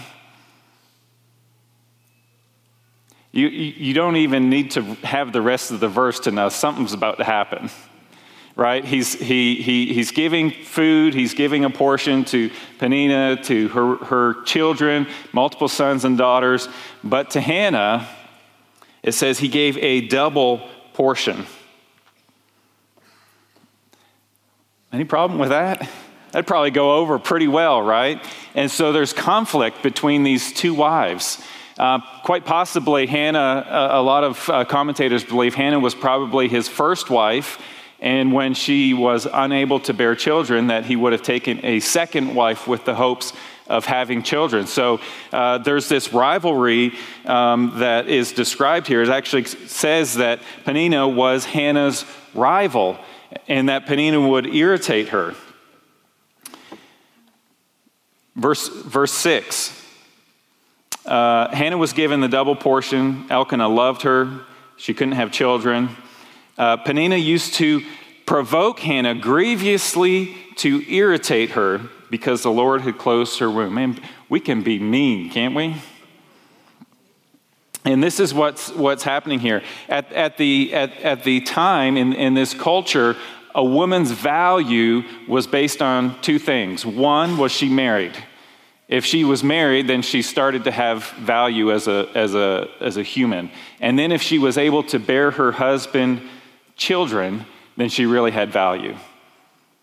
you, 3.32 3.48
you 3.48 3.94
don't 3.94 4.16
even 4.16 4.50
need 4.50 4.72
to 4.72 4.82
have 4.82 5.32
the 5.32 5.42
rest 5.42 5.70
of 5.70 5.80
the 5.80 5.88
verse 5.88 6.20
to 6.20 6.30
know 6.30 6.48
something's 6.48 6.92
about 6.92 7.18
to 7.18 7.24
happen 7.24 7.70
right? 8.60 8.84
He's, 8.84 9.14
he, 9.14 9.62
he, 9.62 9.94
he's 9.94 10.10
giving 10.10 10.50
food, 10.50 11.14
he's 11.14 11.32
giving 11.32 11.64
a 11.64 11.70
portion 11.70 12.26
to 12.26 12.50
Peninnah, 12.78 13.42
to 13.44 13.68
her, 13.68 13.96
her 13.96 14.42
children, 14.42 15.06
multiple 15.32 15.66
sons 15.66 16.04
and 16.04 16.18
daughters. 16.18 16.68
But 17.02 17.30
to 17.30 17.40
Hannah, 17.40 18.06
it 19.02 19.12
says 19.12 19.38
he 19.38 19.48
gave 19.48 19.78
a 19.78 20.02
double 20.02 20.68
portion. 20.92 21.46
Any 24.92 25.04
problem 25.04 25.38
with 25.38 25.48
that? 25.48 25.88
That'd 26.32 26.46
probably 26.46 26.70
go 26.70 26.96
over 26.96 27.18
pretty 27.18 27.48
well, 27.48 27.80
right? 27.80 28.22
And 28.54 28.70
so 28.70 28.92
there's 28.92 29.14
conflict 29.14 29.82
between 29.82 30.22
these 30.22 30.52
two 30.52 30.74
wives. 30.74 31.42
Uh, 31.80 31.98
quite 32.24 32.44
possibly, 32.44 33.06
Hannah, 33.06 33.66
a, 33.66 34.00
a 34.00 34.02
lot 34.02 34.22
of 34.22 34.50
uh, 34.50 34.66
commentators 34.66 35.24
believe 35.24 35.54
Hannah 35.54 35.80
was 35.80 35.94
probably 35.94 36.46
his 36.46 36.68
first 36.68 37.08
wife 37.08 37.58
and 38.00 38.34
when 38.34 38.52
she 38.52 38.92
was 38.92 39.26
unable 39.32 39.80
to 39.80 39.94
bear 39.94 40.14
children, 40.14 40.66
that 40.66 40.84
he 40.84 40.94
would 40.94 41.12
have 41.12 41.22
taken 41.22 41.64
a 41.64 41.80
second 41.80 42.34
wife 42.34 42.68
with 42.68 42.84
the 42.84 42.94
hopes 42.94 43.32
of 43.66 43.86
having 43.86 44.22
children. 44.22 44.66
So 44.66 45.00
uh, 45.32 45.56
there's 45.56 45.88
this 45.88 46.12
rivalry 46.12 46.92
um, 47.24 47.72
that 47.76 48.08
is 48.08 48.32
described 48.32 48.86
here. 48.86 49.00
It 49.00 49.08
actually 49.08 49.46
says 49.46 50.16
that 50.16 50.40
Peninnah 50.66 51.08
was 51.08 51.46
Hannah's 51.46 52.04
rival 52.34 52.98
and 53.48 53.70
that 53.70 53.86
Peninnah 53.86 54.28
would 54.28 54.54
irritate 54.54 55.08
her. 55.08 55.34
Verse, 58.36 58.68
verse 58.68 59.12
6 59.12 59.80
uh, 61.06 61.54
Hannah 61.54 61.78
was 61.78 61.92
given 61.92 62.20
the 62.20 62.28
double 62.28 62.56
portion. 62.56 63.26
Elkanah 63.30 63.68
loved 63.68 64.02
her. 64.02 64.40
She 64.76 64.94
couldn't 64.94 65.14
have 65.14 65.32
children. 65.32 65.90
Uh, 66.58 66.76
Peninnah 66.76 67.16
used 67.16 67.54
to 67.54 67.82
provoke 68.26 68.80
Hannah 68.80 69.14
grievously 69.14 70.36
to 70.56 70.84
irritate 70.92 71.50
her 71.50 71.80
because 72.10 72.42
the 72.42 72.50
Lord 72.50 72.82
had 72.82 72.98
closed 72.98 73.38
her 73.38 73.50
womb. 73.50 73.74
Man, 73.74 74.00
we 74.28 74.40
can 74.40 74.62
be 74.62 74.78
mean, 74.78 75.30
can't 75.30 75.54
we? 75.54 75.76
And 77.84 78.02
this 78.02 78.20
is 78.20 78.34
what's, 78.34 78.70
what's 78.72 79.02
happening 79.02 79.40
here. 79.40 79.62
At, 79.88 80.12
at, 80.12 80.36
the, 80.36 80.74
at, 80.74 80.92
at 80.98 81.24
the 81.24 81.40
time 81.40 81.96
in, 81.96 82.12
in 82.12 82.34
this 82.34 82.52
culture, 82.52 83.16
a 83.54 83.64
woman's 83.64 84.10
value 84.10 85.02
was 85.26 85.46
based 85.46 85.80
on 85.80 86.20
two 86.20 86.38
things. 86.38 86.84
One, 86.84 87.38
was 87.38 87.52
she 87.52 87.68
married? 87.68 88.16
If 88.90 89.04
she 89.04 89.22
was 89.22 89.44
married, 89.44 89.86
then 89.86 90.02
she 90.02 90.20
started 90.20 90.64
to 90.64 90.72
have 90.72 91.04
value 91.10 91.70
as 91.70 91.86
a, 91.86 92.08
as 92.12 92.34
a, 92.34 92.68
as 92.80 92.96
a 92.96 93.04
human. 93.04 93.52
And 93.80 93.96
then 93.96 94.10
if 94.10 94.20
she 94.20 94.36
was 94.36 94.58
able 94.58 94.82
to 94.84 94.98
bear 94.98 95.30
her 95.30 95.52
husband 95.52 96.20
children, 96.76 97.46
then 97.76 97.88
she 97.88 98.04
really 98.04 98.32
had 98.32 98.50
value. 98.50 98.96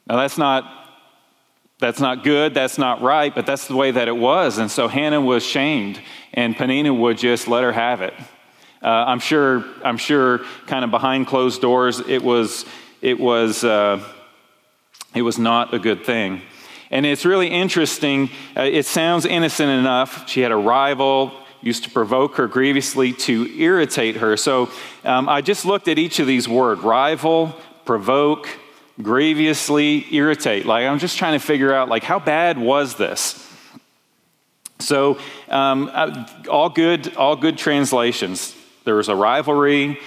Now, 0.08 0.18
that's 0.18 0.38
not, 0.38 0.66
that's 1.80 2.02
not 2.02 2.26
good, 2.26 2.54
that's 2.54 2.78
not 2.78 3.02
right, 3.02 3.34
but 3.34 3.46
that's 3.46 3.68
the 3.68 3.78
way 3.78 3.92
that 3.92 4.10
it 4.10 4.18
was. 4.18 4.58
And 4.58 4.70
so 4.70 4.90
Hannah 4.90 5.22
was 5.22 5.42
shamed, 5.42 6.02
and 6.34 6.54
Peninnah 6.58 6.94
would 6.94 7.18
just 7.18 7.48
let 7.48 7.64
her 7.64 7.72
have 7.72 8.02
it. 8.02 8.14
Uh, 8.84 8.88
I'm 8.90 9.20
sure, 9.20 9.64
I'm 9.86 9.98
sure, 9.98 10.40
kind 10.66 10.84
of 10.84 10.92
behind 10.92 11.28
closed 11.28 11.62
doors, 11.62 12.02
it 12.02 12.22
was, 12.22 12.66
it 13.02 13.18
was, 13.18 13.64
uh, 13.64 14.04
it 15.16 15.22
was 15.22 15.40
not 15.40 15.74
a 15.74 15.80
good 15.80 16.04
thing. 16.04 16.42
And 16.90 17.06
it's 17.06 17.26
really 17.26 17.48
interesting. 17.48 18.30
Uh, 18.56 18.62
it 18.62 18.86
sounds 18.86 19.26
innocent 19.26 19.70
enough. 19.70 20.30
She 20.30 20.42
had 20.42 20.52
a 20.52 20.56
rival, 20.56 21.34
used 21.62 21.84
to 21.84 21.90
provoke 21.90 22.36
her 22.36 22.48
grievously 22.48 23.14
to 23.14 23.46
irritate 23.60 24.18
her. 24.18 24.38
So 24.38 24.70
um, 25.04 25.28
I 25.28 25.42
just 25.42 25.66
looked 25.66 25.88
at 25.88 25.98
each 25.98 26.20
of 26.20 26.28
these 26.28 26.48
words 26.48 26.82
rival, 26.82 27.56
provoke, 27.86 28.48
grievously 29.02 30.06
irritate. 30.16 30.66
Like 30.66 30.86
I'm 30.86 31.00
just 31.00 31.18
trying 31.18 31.38
to 31.40 31.46
figure 31.46 31.74
out, 31.74 31.90
like, 31.90 32.04
how 32.04 32.20
bad 32.20 32.58
was 32.58 32.96
this? 32.96 33.44
So 34.80 35.20
um, 35.50 35.90
uh, 35.94 36.28
all 36.50 36.70
good, 36.70 37.16
all 37.16 37.36
good 37.36 37.58
translations. 37.58 38.56
There 38.86 38.96
was 38.96 39.10
a 39.10 39.16
rivalry. 39.16 40.00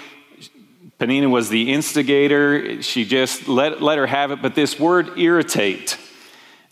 Peninnah 0.98 1.28
was 1.28 1.48
the 1.48 1.72
instigator. 1.72 2.82
She 2.82 3.04
just 3.04 3.48
let, 3.48 3.82
let 3.82 3.98
her 3.98 4.06
have 4.06 4.30
it. 4.30 4.40
But 4.40 4.54
this 4.54 4.78
word 4.78 5.18
irritate 5.18 5.98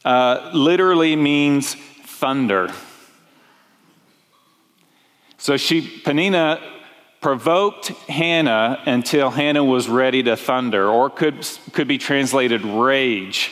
uh, 0.09 0.51
literally 0.55 1.15
means 1.17 1.75
thunder. 1.75 2.73
So 5.37 5.59
she, 5.59 5.87
Peninnah 5.87 6.63
provoked 7.21 7.89
Hannah 8.09 8.81
until 8.87 9.29
Hannah 9.29 9.63
was 9.63 9.87
ready 9.87 10.23
to 10.23 10.35
thunder, 10.35 10.89
or 10.89 11.11
could, 11.11 11.47
could 11.73 11.87
be 11.87 11.99
translated 11.99 12.65
rage. 12.65 13.51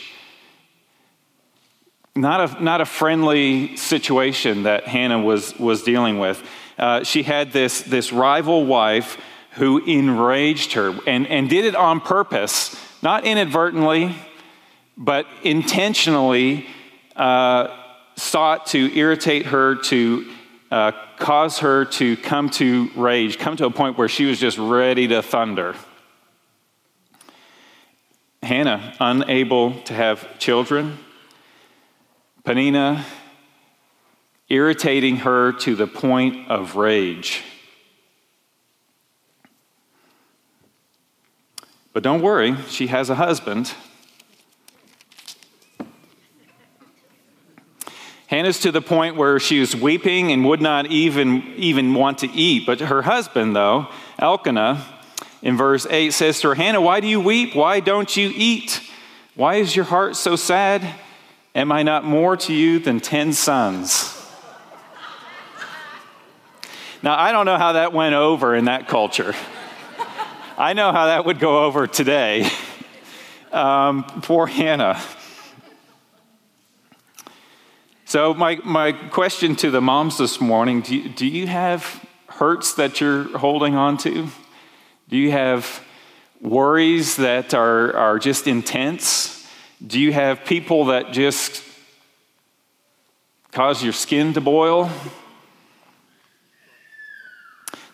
Not 2.15 2.41
a, 2.41 2.65
not 2.65 2.81
a 2.81 2.87
friendly 2.87 3.77
situation 3.77 4.63
that 4.63 4.89
Hannah 4.89 5.21
was, 5.21 5.55
was 5.59 5.83
dealing 5.83 6.19
with. 6.19 6.43
Uh, 6.79 7.05
she 7.05 7.23
had 7.23 7.53
this, 7.53 7.83
this 7.83 8.15
rival 8.15 8.65
wife 8.65 9.19
who 9.53 9.85
enraged 9.85 10.73
her 10.73 10.99
and, 11.07 11.27
and 11.27 11.51
did 11.51 11.67
it 11.67 11.77
on 11.77 12.01
purpose, 12.01 12.75
not 13.03 13.27
inadvertently, 13.27 14.17
but 14.97 15.27
intentionally 15.43 16.67
uh, 17.15 17.69
sought 18.17 18.67
to 18.67 18.97
irritate 18.97 19.47
her, 19.47 19.77
to 19.77 20.31
uh, 20.71 20.93
cause 21.19 21.59
her 21.59 21.85
to 21.85 22.17
come 22.17 22.51
to 22.51 22.91
rage, 22.97 23.39
come 23.39 23.57
to 23.57 23.67
a 23.67 23.71
point 23.71 23.99
where 23.99 24.09
she 24.09 24.25
was 24.25 24.39
just 24.41 24.59
ready 24.59 25.07
to 25.09 25.23
thunder. 25.23 25.75
Hannah, 28.43 28.95
unable 29.01 29.81
to 29.83 29.95
have 29.95 30.39
children. 30.39 30.99
Peninnah, 32.45 33.05
irritating 34.49 35.17
her 35.17 35.53
to 35.53 35.75
the 35.75 35.87
point 35.87 36.49
of 36.49 36.77
rage. 36.77 37.43
But 41.93 42.03
don't 42.03 42.23
worry, 42.23 42.57
she 42.69 42.87
has 42.89 43.11
a 43.11 43.15
husband 43.15 43.75
Hannah's 48.27 48.61
to 48.61 48.73
the 48.73 48.83
point 48.83 49.17
where 49.17 49.39
she 49.39 49.65
weeping 49.81 50.33
and 50.33 50.45
would 50.45 50.61
not 50.61 50.87
even, 50.87 51.55
even 51.57 51.95
want 51.95 52.19
to 52.19 52.31
eat. 52.31 52.67
But 52.67 52.81
her 52.81 53.03
husband, 53.03 53.55
though, 53.55 53.87
Elkanah, 54.19 54.85
in 55.43 55.57
verse 55.57 55.87
8 55.89 56.13
says 56.13 56.41
to 56.41 56.49
her, 56.49 56.55
Hannah, 56.57 56.81
why 56.81 56.99
do 57.01 57.07
you 57.07 57.21
weep? 57.21 57.55
Why 57.55 57.79
don't 57.79 58.17
you 58.17 58.33
eat? 58.35 58.81
Why 59.37 59.57
is 59.57 59.77
your 59.77 59.85
heart 59.85 60.17
so 60.17 60.35
sad? 60.35 60.85
Am 61.55 61.71
I 61.71 61.85
not 61.85 62.05
more 62.05 62.37
to 62.39 62.53
you 62.53 62.81
than 62.81 63.01
10 63.01 63.33
sons? 63.33 64.13
Now, 67.03 67.17
I 67.17 67.31
don't 67.31 67.47
know 67.47 67.59
how 67.59 67.75
that 67.75 67.93
went 67.93 68.15
over 68.15 68.57
in 68.57 68.65
that 68.65 68.89
culture. 68.89 69.35
I 70.59 70.73
know 70.73 70.91
how 70.91 71.07
that 71.07 71.27
would 71.27 71.39
go 71.39 71.65
over 71.65 71.87
today. 71.87 72.51
Um, 73.53 74.05
poor 74.23 74.47
Hannah. 74.47 75.01
So, 78.09 78.33
my, 78.35 78.61
my 78.63 78.93
question 78.93 79.57
to 79.57 79.73
the 79.73 79.81
moms 79.81 80.17
this 80.17 80.41
morning 80.41 80.81
do 80.81 80.95
you, 80.95 81.09
do 81.09 81.27
you 81.27 81.49
have 81.49 82.07
hurts 82.29 82.75
that 82.75 83.01
you're 83.01 83.37
holding 83.37 83.75
on 83.75 83.99
to? 83.99 84.29
Do 85.09 85.17
you 85.17 85.33
have 85.33 85.83
worries 86.41 87.17
that 87.17 87.53
are, 87.53 87.97
are 87.97 88.21
just 88.21 88.47
intense? 88.47 89.45
Do 89.85 89.99
you 89.99 90.13
have 90.13 90.45
people 90.45 90.85
that 90.85 91.13
just 91.13 91.65
cause 93.51 93.83
your 93.83 93.93
skin 93.93 94.35
to 94.35 94.41
boil? 94.41 94.89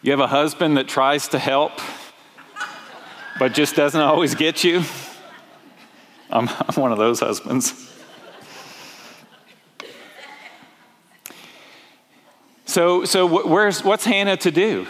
You 0.03 0.11
have 0.11 0.21
a 0.21 0.27
husband 0.27 0.77
that 0.77 0.89
tries 0.89 1.29
to 1.29 1.39
help, 1.39 1.73
but 3.39 3.55
just 3.55 3.77
doesn't 3.77 3.99
always 3.99 4.35
get 4.35 4.63
you? 4.63 4.83
I'm, 6.29 6.49
I'm 6.69 6.75
one 6.75 6.93
of 6.93 6.99
those 6.99 7.21
husbands. 7.21 7.92
So, 12.65 13.05
so 13.05 13.27
where's, 13.47 13.83
what's 13.85 14.05
Hannah 14.05 14.37
to 14.39 14.51
do? 14.51 14.87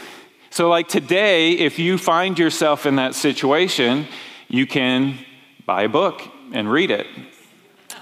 So, 0.50 0.69
like 0.69 0.88
today, 0.88 1.52
if 1.52 1.79
you 1.79 1.97
find 1.97 2.38
yourself 2.38 2.85
in 2.85 2.97
that 2.97 3.14
situation, 3.14 4.07
you 4.49 4.67
can 4.67 5.19
buy 5.64 5.85
a 5.85 5.88
book 5.88 6.21
and 6.52 6.71
read 6.71 6.91
it. 6.91 7.07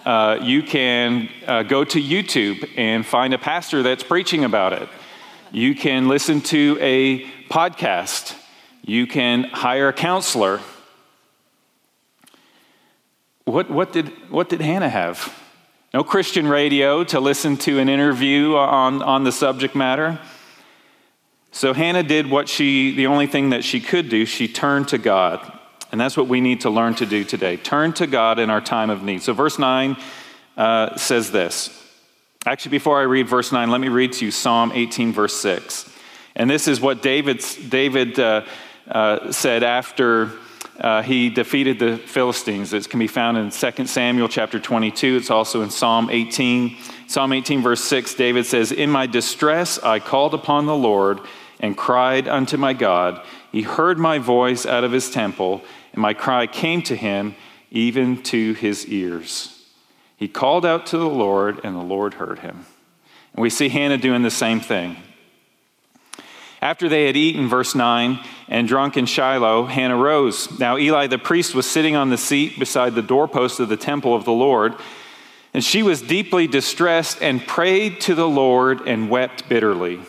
Uh, 0.05 0.39
you 0.43 0.63
can 0.63 1.29
uh, 1.47 1.63
go 1.63 1.85
to 1.85 2.03
YouTube 2.03 2.69
and 2.77 3.07
find 3.07 3.35
a 3.35 3.39
pastor 3.39 3.83
that's 3.83 4.03
preaching 4.03 4.45
about 4.45 4.73
it. 4.73 4.89
You 5.53 5.75
can 5.75 6.09
listen 6.09 6.41
to 6.43 6.77
a 6.81 7.25
podcast. 7.49 8.35
You 8.83 9.07
can 9.07 9.45
hire 9.45 9.89
a 9.89 9.93
counselor. 9.93 10.61
What, 13.45 13.71
what, 13.71 13.93
did, 13.93 14.09
what 14.31 14.49
did 14.49 14.61
Hannah 14.61 14.89
have? 14.89 15.33
No 15.93 16.05
Christian 16.05 16.47
radio 16.47 17.03
to 17.05 17.19
listen 17.19 17.57
to 17.59 17.81
an 17.81 17.89
interview 17.89 18.55
on, 18.55 19.03
on 19.03 19.25
the 19.25 19.33
subject 19.33 19.75
matter. 19.75 20.21
So 21.51 21.73
Hannah 21.73 22.05
did 22.05 22.31
what 22.31 22.49
she, 22.49 22.95
the 22.95 23.09
only 23.09 23.27
thing 23.27 23.51
that 23.51 23.65
she 23.65 23.81
could 23.81 24.09
do, 24.09 24.25
she 24.25 24.47
turned 24.47 24.87
to 24.89 24.99
God. 24.99 25.59
And 25.91 26.01
that's 26.01 26.17
what 26.17 26.29
we 26.29 26.41
need 26.41 26.61
to 26.61 26.71
learn 26.71 26.95
to 26.97 27.07
do 27.07 27.25
today 27.25 27.57
turn 27.57 27.93
to 27.95 28.07
God 28.07 28.39
in 28.39 28.51
our 28.51 28.61
time 28.61 28.91
of 28.91 29.03
need. 29.03 29.23
So, 29.23 29.33
verse 29.33 29.59
9 29.59 29.97
uh, 30.57 30.97
says 30.97 31.33
this. 31.33 31.77
Actually, 32.47 32.71
before 32.71 33.01
I 33.01 33.03
read 33.03 33.29
verse 33.29 33.51
9, 33.51 33.71
let 33.71 33.81
me 33.81 33.89
read 33.89 34.13
to 34.15 34.25
you 34.25 34.31
Psalm 34.31 34.71
18, 34.73 35.13
verse 35.13 35.37
6. 35.41 35.91
And 36.37 36.49
this 36.49 36.69
is 36.69 36.81
what 36.81 37.03
David's, 37.03 37.57
David 37.57 38.21
uh, 38.21 38.45
uh, 38.89 39.33
said 39.33 39.65
after 39.65 40.31
uh, 40.81 41.03
he 41.03 41.29
defeated 41.29 41.79
the 41.79 41.99
Philistines. 41.99 42.73
It 42.73 42.89
can 42.89 42.99
be 42.99 43.07
found 43.07 43.37
in 43.37 43.51
2 43.51 43.87
Samuel 43.87 44.29
chapter 44.29 44.59
22. 44.59 45.17
It's 45.17 45.31
also 45.31 45.63
in 45.63 45.71
Psalm 45.71 46.09
18. 46.11 46.77
Psalm 47.07 47.33
18, 47.33 47.63
verse 47.63 47.85
6, 47.85 48.15
David 48.15 48.47
says, 48.47 48.73
In 48.73 48.91
my 48.91 49.07
distress 49.07 49.79
I 49.79 49.99
called 49.99 50.33
upon 50.33 50.67
the 50.67 50.77
Lord 50.77 51.21
and 51.59 51.77
cried 51.77 52.29
unto 52.29 52.57
my 52.57 52.73
God. 52.73 53.25
He 53.53 53.63
heard 53.63 53.99
my 53.99 54.19
voice 54.19 54.65
out 54.65 54.85
of 54.85 54.93
his 54.93 55.11
temple, 55.11 55.63
and 55.93 56.01
my 56.01 56.15
cry 56.15 56.47
came 56.47 56.83
to 56.83 56.97
him 56.97 57.35
even 57.71 58.23
to 58.25 58.55
his 58.55 58.87
ears. 58.87 59.65
He 60.17 60.29
called 60.29 60.65
out 60.65 60.87
to 60.87 60.99
the 60.99 61.09
Lord, 61.09 61.61
and 61.65 61.75
the 61.75 61.81
Lord 61.81 62.15
heard 62.15 62.41
him. 62.41 62.67
And 63.35 63.43
we 63.43 63.51
see 63.51 63.69
Hannah 63.69 63.99
doing 63.99 64.23
the 64.23 64.31
same 64.31 64.61
thing. 64.61 64.97
After 66.63 66.89
they 66.89 67.07
had 67.07 67.17
eaten, 67.17 67.49
verse 67.49 67.75
9, 67.75 68.21
and 68.49 68.69
drunk 68.69 68.97
in 68.97 69.07
Shiloh, 69.07 69.65
Hannah 69.65 69.97
rose. 69.97 70.59
Now 70.59 70.77
Eli 70.77 71.07
the 71.07 71.19
priest 71.19 71.55
was 71.55 71.71
sitting 71.71 71.97
on 71.97 72.11
the 72.11 72.19
seat 72.19 72.59
beside 72.59 72.95
the 72.95 73.03
doorpost 73.03 73.61
of 73.61 73.71
the 73.71 73.79
temple 73.79 74.15
of 74.15 74.25
the 74.25 74.33
Lord, 74.33 74.75
and 75.55 75.65
she 75.65 75.83
was 75.83 76.03
deeply 76.03 76.47
distressed 76.47 77.23
and 77.23 77.45
prayed 77.47 78.01
to 78.03 78.15
the 78.15 78.29
Lord 78.29 78.87
and 78.87 79.09
wept 79.09 79.49
bitterly. 79.49 80.01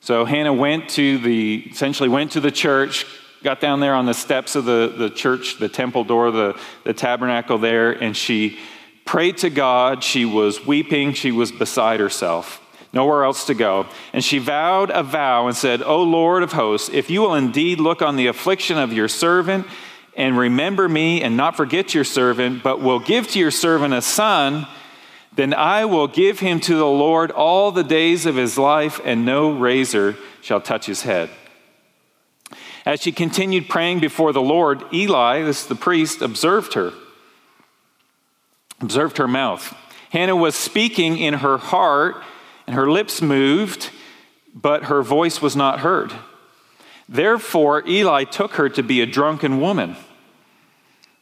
So 0.00 0.24
Hannah 0.24 0.52
went 0.52 0.90
to 0.90 1.18
the, 1.18 1.68
essentially 1.70 2.08
went 2.08 2.32
to 2.32 2.40
the 2.40 2.50
church, 2.50 3.06
got 3.42 3.60
down 3.60 3.80
there 3.80 3.94
on 3.94 4.04
the 4.04 4.14
steps 4.14 4.54
of 4.54 4.64
the, 4.64 4.92
the 4.96 5.10
church, 5.10 5.58
the 5.58 5.68
temple 5.68 6.04
door, 6.04 6.30
the, 6.30 6.60
the 6.84 6.92
tabernacle 6.92 7.56
there, 7.58 7.92
and 7.92 8.16
she 8.16 8.58
prayed 9.04 9.38
to 9.38 9.50
God. 9.50 10.04
She 10.04 10.24
was 10.24 10.66
weeping, 10.66 11.14
she 11.14 11.32
was 11.32 11.50
beside 11.50 11.98
herself. 11.98 12.60
Nowhere 12.92 13.24
else 13.24 13.46
to 13.46 13.54
go. 13.54 13.86
And 14.12 14.24
she 14.24 14.38
vowed 14.38 14.90
a 14.90 15.02
vow 15.02 15.46
and 15.46 15.56
said, 15.56 15.82
O 15.82 16.02
Lord 16.02 16.42
of 16.42 16.52
hosts, 16.52 16.90
if 16.92 17.10
you 17.10 17.22
will 17.22 17.34
indeed 17.34 17.80
look 17.80 18.02
on 18.02 18.16
the 18.16 18.26
affliction 18.26 18.78
of 18.78 18.92
your 18.92 19.08
servant 19.08 19.66
and 20.16 20.36
remember 20.36 20.88
me 20.88 21.22
and 21.22 21.36
not 21.36 21.56
forget 21.56 21.94
your 21.94 22.04
servant, 22.04 22.62
but 22.62 22.80
will 22.80 22.98
give 22.98 23.28
to 23.28 23.38
your 23.38 23.50
servant 23.50 23.94
a 23.94 24.02
son, 24.02 24.66
then 25.34 25.54
I 25.54 25.86
will 25.86 26.06
give 26.06 26.40
him 26.40 26.60
to 26.60 26.74
the 26.74 26.84
Lord 26.84 27.30
all 27.30 27.72
the 27.72 27.84
days 27.84 28.26
of 28.26 28.36
his 28.36 28.58
life, 28.58 29.00
and 29.02 29.24
no 29.24 29.50
razor 29.50 30.16
shall 30.42 30.60
touch 30.60 30.84
his 30.84 31.02
head. 31.02 31.30
As 32.84 33.00
she 33.00 33.12
continued 33.12 33.68
praying 33.68 34.00
before 34.00 34.32
the 34.32 34.42
Lord, 34.42 34.82
Eli, 34.92 35.42
this 35.42 35.64
the 35.64 35.74
priest, 35.74 36.20
observed 36.20 36.74
her, 36.74 36.92
observed 38.80 39.16
her 39.16 39.28
mouth. 39.28 39.74
Hannah 40.10 40.36
was 40.36 40.54
speaking 40.54 41.16
in 41.16 41.34
her 41.34 41.56
heart, 41.56 42.22
and 42.66 42.76
her 42.76 42.90
lips 42.90 43.20
moved, 43.20 43.90
but 44.54 44.84
her 44.84 45.02
voice 45.02 45.42
was 45.42 45.56
not 45.56 45.80
heard. 45.80 46.12
Therefore, 47.08 47.86
Eli 47.86 48.24
took 48.24 48.52
her 48.52 48.68
to 48.70 48.82
be 48.82 49.00
a 49.00 49.06
drunken 49.06 49.60
woman. 49.60 49.96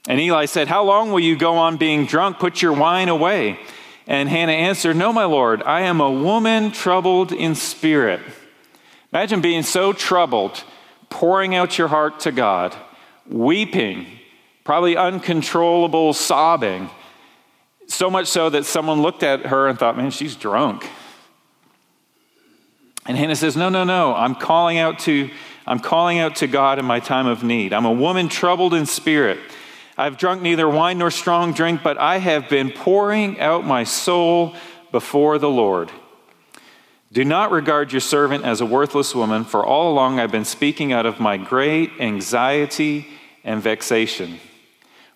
And 0.08 0.20
Eli 0.20 0.46
said, 0.46 0.68
How 0.68 0.82
long 0.82 1.10
will 1.10 1.20
you 1.20 1.36
go 1.36 1.56
on 1.56 1.76
being 1.76 2.06
drunk? 2.06 2.38
Put 2.38 2.62
your 2.62 2.72
wine 2.72 3.08
away. 3.08 3.58
And 4.06 4.28
Hannah 4.28 4.52
answered, 4.52 4.96
No, 4.96 5.12
my 5.12 5.24
Lord, 5.24 5.62
I 5.64 5.82
am 5.82 6.00
a 6.00 6.10
woman 6.10 6.70
troubled 6.70 7.32
in 7.32 7.54
spirit. 7.54 8.20
Imagine 9.12 9.40
being 9.40 9.62
so 9.62 9.92
troubled, 9.92 10.62
pouring 11.08 11.54
out 11.54 11.76
your 11.76 11.88
heart 11.88 12.20
to 12.20 12.32
God, 12.32 12.74
weeping, 13.28 14.06
probably 14.64 14.96
uncontrollable 14.96 16.12
sobbing, 16.12 16.90
so 17.86 18.08
much 18.08 18.28
so 18.28 18.48
that 18.50 18.64
someone 18.64 19.02
looked 19.02 19.22
at 19.22 19.46
her 19.46 19.66
and 19.66 19.78
thought, 19.78 19.96
Man, 19.96 20.10
she's 20.10 20.36
drunk. 20.36 20.88
And 23.10 23.18
Hannah 23.18 23.34
says, 23.34 23.56
No, 23.56 23.68
no, 23.70 23.82
no, 23.82 24.14
I'm 24.14 24.36
calling 24.36 24.78
out 24.78 25.00
to. 25.00 25.30
I'm 25.66 25.80
calling 25.80 26.20
out 26.20 26.36
to 26.36 26.46
God 26.46 26.78
in 26.78 26.84
my 26.84 27.00
time 27.00 27.26
of 27.26 27.42
need. 27.42 27.72
I'm 27.72 27.84
a 27.84 27.92
woman 27.92 28.28
troubled 28.28 28.72
in 28.72 28.86
spirit. 28.86 29.40
I've 29.98 30.16
drunk 30.16 30.42
neither 30.42 30.68
wine 30.68 30.98
nor 30.98 31.10
strong 31.10 31.52
drink, 31.52 31.82
but 31.82 31.98
I 31.98 32.18
have 32.18 32.48
been 32.48 32.70
pouring 32.70 33.40
out 33.40 33.64
my 33.64 33.82
soul 33.82 34.54
before 34.92 35.40
the 35.40 35.50
Lord. 35.50 35.90
Do 37.10 37.24
not 37.24 37.50
regard 37.50 37.92
your 37.92 38.00
servant 38.00 38.44
as 38.44 38.60
a 38.60 38.66
worthless 38.66 39.12
woman, 39.12 39.42
for 39.42 39.66
all 39.66 39.92
along 39.92 40.20
I've 40.20 40.30
been 40.30 40.44
speaking 40.44 40.92
out 40.92 41.04
of 41.04 41.18
my 41.18 41.36
great 41.36 41.90
anxiety 41.98 43.08
and 43.42 43.60
vexation. 43.60 44.38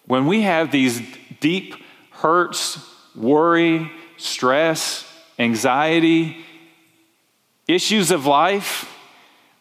When 0.04 0.26
we 0.26 0.42
have 0.42 0.72
these 0.72 1.00
deep 1.38 1.76
hurts, 2.10 2.84
worry, 3.14 3.92
stress, 4.16 5.08
anxiety, 5.38 6.44
issues 7.66 8.10
of 8.10 8.26
life, 8.26 8.90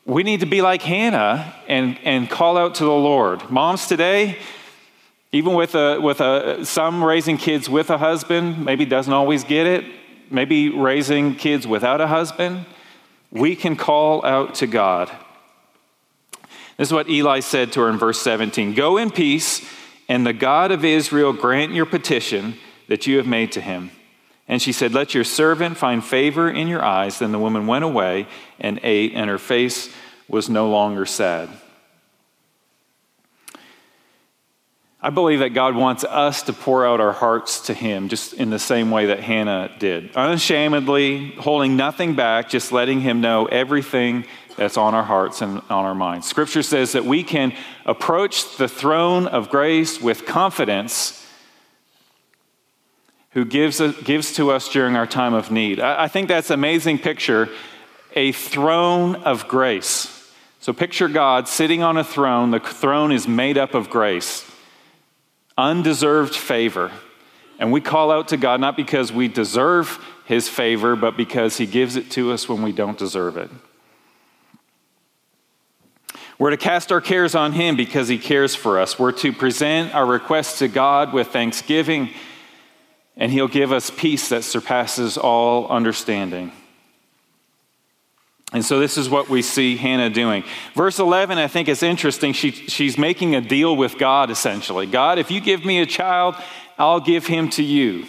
we 0.05 0.24
need 0.24 0.41
to 0.41 0.45
be 0.45 0.62
like 0.62 0.81
Hannah 0.81 1.55
and, 1.67 1.98
and 2.03 2.29
call 2.29 2.57
out 2.57 2.75
to 2.75 2.83
the 2.83 2.91
Lord. 2.91 3.50
Moms 3.50 3.88
today, 3.88 4.38
even 5.31 5.53
with, 5.53 5.75
a, 5.75 6.00
with 6.00 6.19
a, 6.19 6.65
some 6.65 7.03
raising 7.03 7.38
kids 7.38 7.69
with 7.69 7.89
a 7.89 7.98
husband, 7.98 8.65
maybe 8.65 8.86
doesn't 8.86 9.13
always 9.13 9.43
get 9.43 9.65
it, 9.65 9.86
maybe 10.29 10.69
raising 10.69 11.36
kids 11.36 11.65
without 11.65 12.01
a 12.01 12.07
husband, 12.07 12.65
we 13.31 13.55
can 13.55 13.75
call 13.75 14.24
out 14.25 14.55
to 14.55 14.67
God. 14.67 15.10
This 16.77 16.89
is 16.89 16.93
what 16.93 17.10
Eli 17.10 17.39
said 17.39 17.72
to 17.74 17.81
her 17.81 17.89
in 17.89 17.98
verse 17.98 18.22
17 18.22 18.74
Go 18.74 18.98
in 18.98 19.10
peace, 19.10 19.65
and 20.10 20.25
the 20.25 20.33
God 20.33 20.72
of 20.72 20.83
Israel 20.83 21.31
grant 21.31 21.74
your 21.74 21.86
petition 21.86 22.55
that 22.88 23.07
you 23.07 23.17
have 23.17 23.27
made 23.27 23.51
to 23.53 23.62
him. 23.62 23.91
And 24.47 24.62
she 24.62 24.71
said, 24.71 24.93
Let 24.93 25.13
your 25.13 25.23
servant 25.23 25.77
find 25.77 26.03
favor 26.03 26.50
in 26.50 26.67
your 26.67 26.83
eyes. 26.83 27.19
Then 27.19 27.31
the 27.31 27.39
woman 27.39 27.67
went 27.67 27.85
away 27.85 28.27
and 28.59 28.79
ate, 28.83 29.13
and 29.13 29.29
her 29.29 29.38
face 29.38 29.93
was 30.27 30.50
no 30.50 30.69
longer 30.69 31.05
sad. 31.05 31.50
I 35.05 35.09
believe 35.09 35.39
that 35.39 35.50
God 35.50 35.75
wants 35.75 36.05
us 36.05 36.43
to 36.43 36.53
pour 36.53 36.85
out 36.88 37.01
our 37.01 37.12
hearts 37.12 37.67
to 37.67 37.73
Him 37.73 38.07
just 38.07 38.31
in 38.33 38.50
the 38.50 38.59
same 38.59 38.89
way 38.89 39.07
that 39.07 39.19
Hannah 39.19 39.69
did. 39.77 40.15
Unashamedly, 40.15 41.31
holding 41.31 41.75
nothing 41.75 42.15
back, 42.15 42.47
just 42.47 42.71
letting 42.71 43.01
Him 43.01 43.19
know 43.19 43.45
everything 43.45 44.25
that's 44.56 44.77
on 44.77 44.95
our 44.95 45.03
hearts 45.03 45.41
and 45.41 45.58
on 45.69 45.84
our 45.86 45.95
minds. 45.95 46.27
Scripture 46.27 46.63
says 46.63 46.93
that 46.93 47.03
we 47.03 47.23
can 47.23 47.53
approach 47.86 48.56
the 48.56 48.69
throne 48.69 49.27
of 49.27 49.49
grace 49.49 49.99
with 49.99 50.25
confidence 50.25 51.22
who 53.34 53.46
gives, 53.46 53.82
gives 54.04 54.34
to 54.34 54.52
us 54.52 54.69
during 54.69 54.96
our 54.96 55.08
time 55.08 55.34
of 55.34 55.52
need. 55.52 55.80
I, 55.80 56.04
I 56.04 56.08
think 56.08 56.28
that's 56.28 56.50
an 56.50 56.56
amazing 56.56 57.00
picture 57.00 57.50
a 58.15 58.32
throne 58.32 59.15
of 59.15 59.48
grace. 59.48 60.32
So 60.60 60.72
picture 60.72 61.08
God 61.08 61.48
sitting 61.48 61.82
on 61.82 61.98
a 61.98 62.04
throne. 62.04 62.52
The 62.52 62.60
throne 62.60 63.12
is 63.12 63.28
made 63.28 63.58
up 63.58 63.74
of 63.74 63.89
grace 63.89 64.50
undeserved 65.58 66.36
favor. 66.36 66.91
And 67.60 67.72
we 67.72 67.82
call 67.82 68.12
out 68.12 68.30
to 68.30 68.38
God 68.38 68.60
not 68.60 68.76
because 68.76 69.12
we 69.12 69.28
deserve 69.28 70.04
his 70.26 70.50
favor, 70.50 70.96
but 70.96 71.15
because 71.17 71.58
he 71.58 71.65
gives 71.65 71.96
it 71.96 72.10
to 72.12 72.32
us 72.32 72.50
when 72.50 72.62
we 72.63 72.72
don't 72.72 72.98
deserve 72.98 73.38
it. 73.38 73.50
We're 76.39 76.50
to 76.50 76.58
cast 76.58 76.91
our 76.91 77.02
cares 77.02 77.36
on 77.36 77.54
him 77.54 77.76
because 77.76 78.08
he 78.08 78.17
cares 78.17 78.56
for 78.56 78.80
us. 78.80 78.98
We're 78.98 79.12
to 79.13 79.32
present 79.32 79.93
our 79.93 80.06
requests 80.06 80.60
to 80.60 80.67
God 80.67 81.13
with 81.13 81.28
thanksgiving, 81.28 82.10
and 83.17 83.32
he'll 83.32 83.47
give 83.47 83.71
us 83.71 83.89
peace 83.89 84.30
that 84.30 84.43
surpasses 84.43 85.17
all 85.17 85.67
understanding. 85.67 86.52
And 88.54 88.63
so 88.63 88.80
this 88.80 88.97
is 88.97 89.10
what 89.10 89.30
we 89.30 89.41
see 89.41 89.78
Hannah 89.78 90.12
doing. 90.12 90.43
Verse 90.76 90.99
11, 90.99 91.39
I 91.39 91.47
think 91.47 91.67
is 91.67 91.82
interesting. 91.82 92.34
She, 92.34 92.52
she's 92.52 92.99
making 92.99 93.34
a 93.34 93.41
deal 93.41 93.76
with 93.76 93.97
God, 93.97 94.30
essentially. 94.30 94.86
God, 94.86 95.17
if 95.17 95.32
you 95.32 95.41
give 95.41 95.65
me 95.65 95.82
a 95.82 95.88
child, 95.88 96.36
I'll 96.78 96.99
give 96.99 97.26
him 97.26 97.49
to 97.52 97.63
you. 97.63 98.06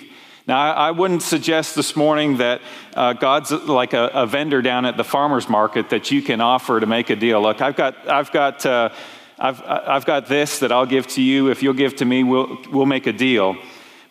Now, 0.47 0.61
I, 0.61 0.89
I 0.89 0.91
wouldn't 0.91 1.23
suggest 1.23 1.75
this 1.75 1.97
morning 1.97 2.37
that 2.37 2.61
uh, 2.95 3.15
God's 3.15 3.51
like 3.51 3.95
a, 3.95 4.11
a, 4.13 4.27
vendor 4.27 4.61
down 4.61 4.85
at 4.85 4.99
the 4.99 5.05
farmer's 5.05 5.49
market 5.49 5.89
that 5.89 6.11
you 6.11 6.21
can 6.21 6.43
offer 6.43 6.79
to 6.79 6.87
make 6.87 7.09
a 7.09 7.17
deal. 7.17 7.41
Look, 7.41 7.63
I've 7.63 7.77
got, 7.77 8.07
I've 8.07 8.31
got, 8.31 8.67
uh, 8.67 8.91
I've, 9.39 9.63
I've 9.63 10.05
got 10.05 10.27
this 10.27 10.59
that 10.59 10.71
I'll 10.71 10.85
give 10.85 11.07
to 11.09 11.23
you. 11.23 11.51
If 11.51 11.63
you'll 11.63 11.73
give 11.73 11.97
to 11.97 12.05
me, 12.05 12.23
we'll, 12.23 12.59
we'll 12.71 12.85
make 12.85 13.07
a 13.07 13.13
deal. 13.15 13.57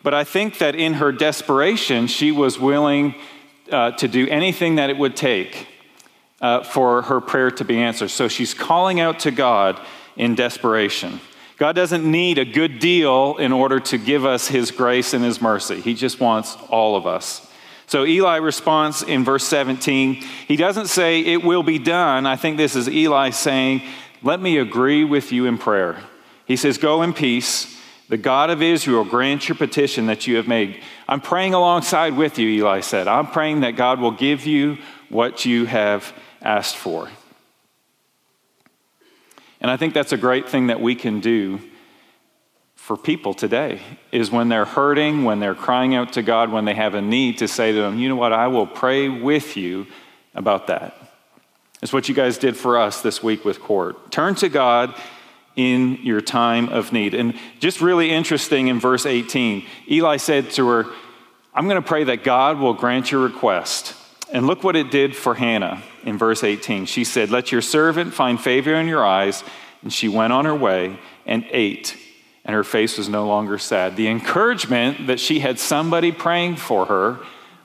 But 0.04 0.12
I 0.12 0.22
think 0.22 0.58
that 0.58 0.74
in 0.74 0.94
her 0.94 1.10
desperation, 1.10 2.06
she 2.06 2.30
was 2.30 2.58
willing 2.58 3.14
uh, 3.72 3.92
to 3.92 4.06
do 4.06 4.28
anything 4.28 4.74
that 4.74 4.90
it 4.90 4.98
would 4.98 5.16
take 5.16 5.66
uh, 6.42 6.62
for 6.62 7.00
her 7.02 7.22
prayer 7.22 7.50
to 7.52 7.64
be 7.64 7.78
answered. 7.78 8.10
So 8.10 8.28
she's 8.28 8.52
calling 8.52 9.00
out 9.00 9.20
to 9.20 9.30
God 9.30 9.80
in 10.14 10.34
desperation. 10.34 11.20
God 11.56 11.74
doesn't 11.74 12.04
need 12.04 12.36
a 12.36 12.44
good 12.44 12.80
deal 12.80 13.38
in 13.38 13.50
order 13.50 13.80
to 13.80 13.96
give 13.96 14.26
us 14.26 14.46
his 14.46 14.70
grace 14.70 15.14
and 15.14 15.24
his 15.24 15.40
mercy. 15.40 15.80
He 15.80 15.94
just 15.94 16.20
wants 16.20 16.54
all 16.68 16.96
of 16.96 17.06
us. 17.06 17.50
So 17.86 18.04
Eli 18.04 18.36
responds 18.36 19.02
in 19.02 19.24
verse 19.24 19.44
17. 19.44 20.16
He 20.46 20.56
doesn't 20.56 20.88
say, 20.88 21.20
It 21.20 21.42
will 21.42 21.62
be 21.62 21.78
done. 21.78 22.26
I 22.26 22.36
think 22.36 22.58
this 22.58 22.76
is 22.76 22.90
Eli 22.90 23.30
saying, 23.30 23.80
Let 24.22 24.38
me 24.38 24.58
agree 24.58 25.02
with 25.04 25.32
you 25.32 25.46
in 25.46 25.56
prayer. 25.56 25.98
He 26.44 26.56
says, 26.56 26.76
Go 26.76 27.00
in 27.00 27.14
peace. 27.14 27.73
The 28.14 28.18
God 28.18 28.48
of 28.48 28.62
Israel 28.62 29.04
grant 29.04 29.48
your 29.48 29.56
petition 29.56 30.06
that 30.06 30.28
you 30.28 30.36
have 30.36 30.46
made. 30.46 30.80
I'm 31.08 31.20
praying 31.20 31.52
alongside 31.52 32.16
with 32.16 32.38
you, 32.38 32.48
Eli 32.48 32.78
said. 32.78 33.08
I'm 33.08 33.26
praying 33.26 33.62
that 33.62 33.72
God 33.74 33.98
will 33.98 34.12
give 34.12 34.46
you 34.46 34.78
what 35.08 35.44
you 35.44 35.66
have 35.66 36.12
asked 36.40 36.76
for. 36.76 37.08
And 39.60 39.68
I 39.68 39.76
think 39.76 39.94
that's 39.94 40.12
a 40.12 40.16
great 40.16 40.48
thing 40.48 40.68
that 40.68 40.80
we 40.80 40.94
can 40.94 41.18
do 41.18 41.58
for 42.76 42.96
people 42.96 43.34
today 43.34 43.80
is 44.12 44.30
when 44.30 44.48
they're 44.48 44.64
hurting, 44.64 45.24
when 45.24 45.40
they're 45.40 45.56
crying 45.56 45.96
out 45.96 46.12
to 46.12 46.22
God, 46.22 46.52
when 46.52 46.66
they 46.66 46.74
have 46.74 46.94
a 46.94 47.02
need 47.02 47.38
to 47.38 47.48
say 47.48 47.72
to 47.72 47.78
them, 47.78 47.98
you 47.98 48.08
know 48.08 48.14
what, 48.14 48.32
I 48.32 48.46
will 48.46 48.68
pray 48.68 49.08
with 49.08 49.56
you 49.56 49.88
about 50.36 50.68
that. 50.68 50.96
It's 51.82 51.92
what 51.92 52.08
you 52.08 52.14
guys 52.14 52.38
did 52.38 52.56
for 52.56 52.78
us 52.78 53.02
this 53.02 53.24
week 53.24 53.44
with 53.44 53.60
court. 53.60 54.12
Turn 54.12 54.36
to 54.36 54.48
God 54.48 54.94
in 55.56 55.98
your 56.02 56.20
time 56.20 56.68
of 56.68 56.92
need. 56.92 57.14
And 57.14 57.38
just 57.60 57.80
really 57.80 58.10
interesting 58.10 58.68
in 58.68 58.80
verse 58.80 59.06
18, 59.06 59.64
Eli 59.88 60.16
said 60.16 60.50
to 60.52 60.68
her, 60.68 60.86
I'm 61.54 61.68
going 61.68 61.80
to 61.80 61.86
pray 61.86 62.04
that 62.04 62.24
God 62.24 62.58
will 62.58 62.74
grant 62.74 63.12
your 63.12 63.20
request. 63.20 63.94
And 64.32 64.46
look 64.46 64.64
what 64.64 64.74
it 64.74 64.90
did 64.90 65.14
for 65.14 65.34
Hannah 65.36 65.82
in 66.02 66.18
verse 66.18 66.42
18. 66.42 66.86
She 66.86 67.04
said, 67.04 67.30
Let 67.30 67.52
your 67.52 67.62
servant 67.62 68.14
find 68.14 68.40
favor 68.40 68.74
in 68.74 68.88
your 68.88 69.06
eyes. 69.06 69.44
And 69.82 69.92
she 69.92 70.08
went 70.08 70.32
on 70.32 70.44
her 70.46 70.54
way 70.54 70.98
and 71.26 71.46
ate, 71.50 71.96
and 72.44 72.54
her 72.54 72.64
face 72.64 72.98
was 72.98 73.08
no 73.08 73.26
longer 73.26 73.58
sad. 73.58 73.96
The 73.96 74.08
encouragement 74.08 75.06
that 75.06 75.20
she 75.20 75.40
had 75.40 75.58
somebody 75.58 76.10
praying 76.10 76.56
for 76.56 76.86
her 76.86 77.18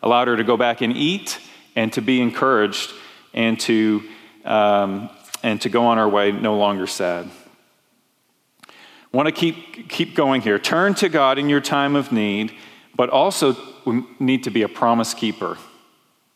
allowed 0.03 0.27
her 0.27 0.37
to 0.37 0.43
go 0.43 0.57
back 0.57 0.81
and 0.81 0.95
eat 0.95 1.39
and 1.75 1.91
to 1.93 2.01
be 2.01 2.21
encouraged 2.21 2.93
and 3.33 3.59
to, 3.61 4.03
um, 4.45 5.09
and 5.43 5.61
to 5.61 5.69
go 5.69 5.85
on 5.85 5.97
her 5.97 6.07
way 6.07 6.31
no 6.31 6.57
longer 6.57 6.87
sad. 6.87 7.29
Want 9.11 9.27
to 9.27 9.31
keep, 9.31 9.89
keep 9.89 10.15
going 10.15 10.41
here. 10.41 10.59
Turn 10.59 10.93
to 10.95 11.09
God 11.09 11.39
in 11.39 11.49
your 11.49 11.61
time 11.61 11.95
of 11.95 12.11
need, 12.11 12.53
but 12.95 13.09
also 13.09 13.55
we 13.85 14.03
need 14.19 14.43
to 14.43 14.51
be 14.51 14.61
a 14.61 14.67
promise 14.67 15.13
keeper. 15.13 15.57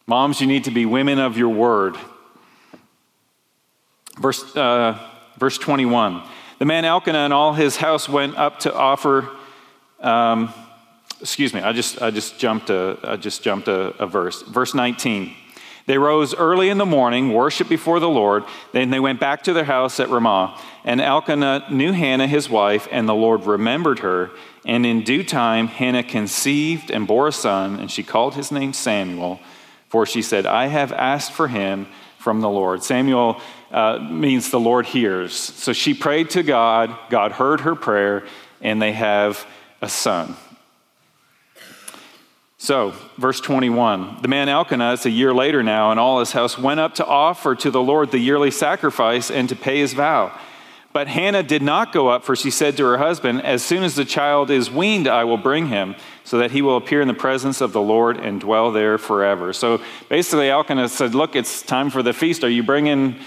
Moms, 0.07 0.41
you 0.41 0.47
need 0.47 0.63
to 0.63 0.71
be 0.71 0.86
women 0.86 1.19
of 1.19 1.38
your 1.38 1.49
word. 1.49 1.95
Verse, 4.19 4.55
uh, 4.55 4.99
verse 5.38 5.57
21 5.57 6.23
The 6.59 6.65
man 6.65 6.83
Elkanah 6.83 7.19
and 7.19 7.33
all 7.33 7.53
his 7.53 7.77
house 7.77 8.09
went 8.09 8.38
up 8.38 8.59
to 8.62 8.73
offer. 8.73 9.29
Um, 9.99 10.53
excuse 11.21 11.53
me, 11.53 11.62
I 11.62 11.73
just, 11.73 12.01
I 12.01 12.12
just 12.12 12.39
jumped, 12.39 12.69
a, 12.69 12.97
I 13.03 13.15
just 13.17 13.43
jumped 13.43 13.67
a, 13.67 13.95
a 14.01 14.07
verse. 14.07 14.41
Verse 14.41 14.73
19. 14.73 15.36
They 15.85 15.97
rose 15.97 16.33
early 16.33 16.69
in 16.69 16.77
the 16.77 16.85
morning, 16.85 17.33
worshiped 17.33 17.69
before 17.69 17.99
the 17.99 18.09
Lord. 18.09 18.45
Then 18.71 18.89
they 18.89 19.01
went 19.01 19.19
back 19.19 19.43
to 19.43 19.53
their 19.53 19.65
house 19.65 19.99
at 19.99 20.09
Ramah. 20.09 20.57
And 20.85 21.01
Elkanah 21.01 21.65
knew 21.69 21.91
Hannah, 21.91 22.27
his 22.27 22.49
wife, 22.49 22.87
and 22.89 23.07
the 23.07 23.13
Lord 23.13 23.45
remembered 23.45 23.99
her. 23.99 24.31
And 24.65 24.85
in 24.85 25.03
due 25.03 25.23
time, 25.23 25.67
Hannah 25.67 26.03
conceived 26.03 26.89
and 26.89 27.05
bore 27.05 27.27
a 27.27 27.33
son, 27.33 27.79
and 27.79 27.91
she 27.91 28.01
called 28.01 28.35
his 28.35 28.51
name 28.51 28.71
Samuel, 28.71 29.41
for 29.89 30.05
she 30.05 30.21
said, 30.21 30.45
I 30.45 30.67
have 30.67 30.93
asked 30.93 31.33
for 31.33 31.49
him 31.49 31.87
from 32.17 32.39
the 32.39 32.49
Lord. 32.49 32.81
Samuel 32.81 33.41
uh, 33.71 33.99
means 33.99 34.49
the 34.49 34.59
Lord 34.59 34.85
hears. 34.85 35.33
So 35.33 35.73
she 35.73 35.93
prayed 35.93 36.29
to 36.31 36.43
God, 36.43 36.97
God 37.09 37.33
heard 37.33 37.61
her 37.61 37.75
prayer, 37.75 38.25
and 38.61 38.81
they 38.81 38.93
have 38.93 39.45
a 39.81 39.89
son. 39.89 40.37
So, 42.63 42.93
verse 43.17 43.41
21 43.41 44.19
the 44.21 44.30
man 44.30 44.47
Elkanah, 44.47 44.93
it's 44.93 45.06
a 45.06 45.10
year 45.10 45.34
later 45.34 45.62
now, 45.63 45.91
and 45.91 45.99
all 45.99 46.21
his 46.21 46.32
house 46.32 46.58
went 46.58 46.80
up 46.80 46.95
to 46.95 47.06
offer 47.06 47.56
to 47.56 47.69
the 47.69 47.82
Lord 47.82 48.12
the 48.12 48.19
yearly 48.19 48.52
sacrifice 48.52 49.30
and 49.30 49.49
to 49.49 49.56
pay 49.58 49.80
his 49.80 49.91
vow. 49.91 50.32
But 50.93 51.10
Hannah 51.10 51.43
did 51.43 51.62
not 51.62 51.91
go 51.91 52.08
up, 52.08 52.23
for 52.23 52.38
she 52.38 52.49
said 52.49 52.78
to 52.78 52.86
her 52.86 52.97
husband, 52.99 53.41
As 53.41 53.63
soon 53.63 53.84
as 53.84 53.95
the 53.95 54.06
child 54.06 54.49
is 54.49 54.71
weaned, 54.71 55.10
I 55.10 55.26
will 55.26 55.36
bring 55.36 55.67
him, 55.67 55.97
so 56.23 56.38
that 56.38 56.52
he 56.52 56.62
will 56.62 56.78
appear 56.78 57.02
in 57.02 57.10
the 57.10 57.13
presence 57.13 57.60
of 57.60 57.73
the 57.73 57.82
Lord 57.82 58.15
and 58.15 58.39
dwell 58.39 58.71
there 58.71 58.97
forever. 58.97 59.52
So 59.52 59.82
basically, 60.08 60.49
Elkanah 60.49 60.88
said, 60.88 61.13
Look, 61.13 61.36
it's 61.36 61.63
time 61.63 61.89
for 61.89 62.02
the 62.02 62.13
feast. 62.13 62.45
Are 62.45 62.49
you 62.49 62.63
bringing, 62.63 63.17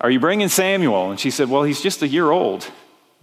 are 0.00 0.10
you 0.10 0.18
bringing 0.18 0.48
Samuel? 0.48 1.10
And 1.10 1.20
she 1.20 1.30
said, 1.30 1.50
Well, 1.50 1.64
he's 1.64 1.82
just 1.82 2.00
a 2.00 2.08
year 2.08 2.30
old. 2.30 2.66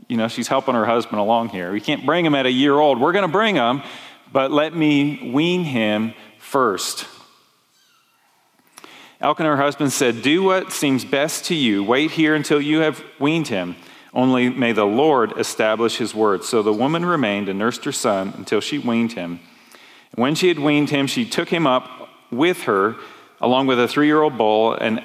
You 0.08 0.18
know, 0.18 0.28
she's 0.28 0.48
helping 0.48 0.76
her 0.76 0.86
husband 0.86 1.20
along 1.20 1.50
here. 1.50 1.72
We 1.72 1.82
can't 1.82 2.06
bring 2.06 2.24
him 2.24 2.36
at 2.36 2.46
a 2.46 2.52
year 2.52 2.76
old. 2.76 3.02
We're 3.02 3.14
going 3.14 3.26
to 3.26 3.32
bring 3.32 3.56
him 3.56 3.82
but 4.32 4.52
let 4.52 4.76
me 4.76 5.32
wean 5.34 5.64
him 5.64 6.14
first. 6.40 7.08
Elkanah, 9.22 9.50
her 9.50 9.58
husband, 9.58 9.92
said, 9.92 10.22
Do 10.22 10.44
what 10.44 10.72
seems 10.72 11.06
best 11.06 11.46
to 11.46 11.56
you. 11.56 11.84
Wait 11.84 12.12
here 12.12 12.36
until 12.36 12.62
you 12.62 12.80
have 12.80 13.04
weaned 13.20 13.48
him. 13.48 13.76
Only 14.14 14.50
may 14.50 14.72
the 14.72 14.86
Lord 14.86 15.38
establish 15.38 15.98
his 15.98 16.14
word. 16.14 16.44
So 16.44 16.62
the 16.62 16.74
woman 16.74 17.06
remained 17.06 17.50
and 17.50 17.60
nursed 17.60 17.84
her 17.86 17.92
son 17.92 18.34
until 18.38 18.62
she 18.62 18.78
weaned 18.78 19.14
him. 19.14 19.40
And 20.12 20.22
when 20.22 20.36
she 20.36 20.48
had 20.48 20.60
weaned 20.60 20.90
him, 20.90 21.08
she 21.08 21.26
took 21.26 21.50
him 21.50 21.68
up 21.68 22.10
with 22.32 22.64
her, 22.64 22.96
along 23.42 23.68
with 23.68 23.80
a 23.80 23.88
three 23.88 24.08
year 24.08 24.22
old 24.22 24.38
bull, 24.38 24.74
and 24.74 25.00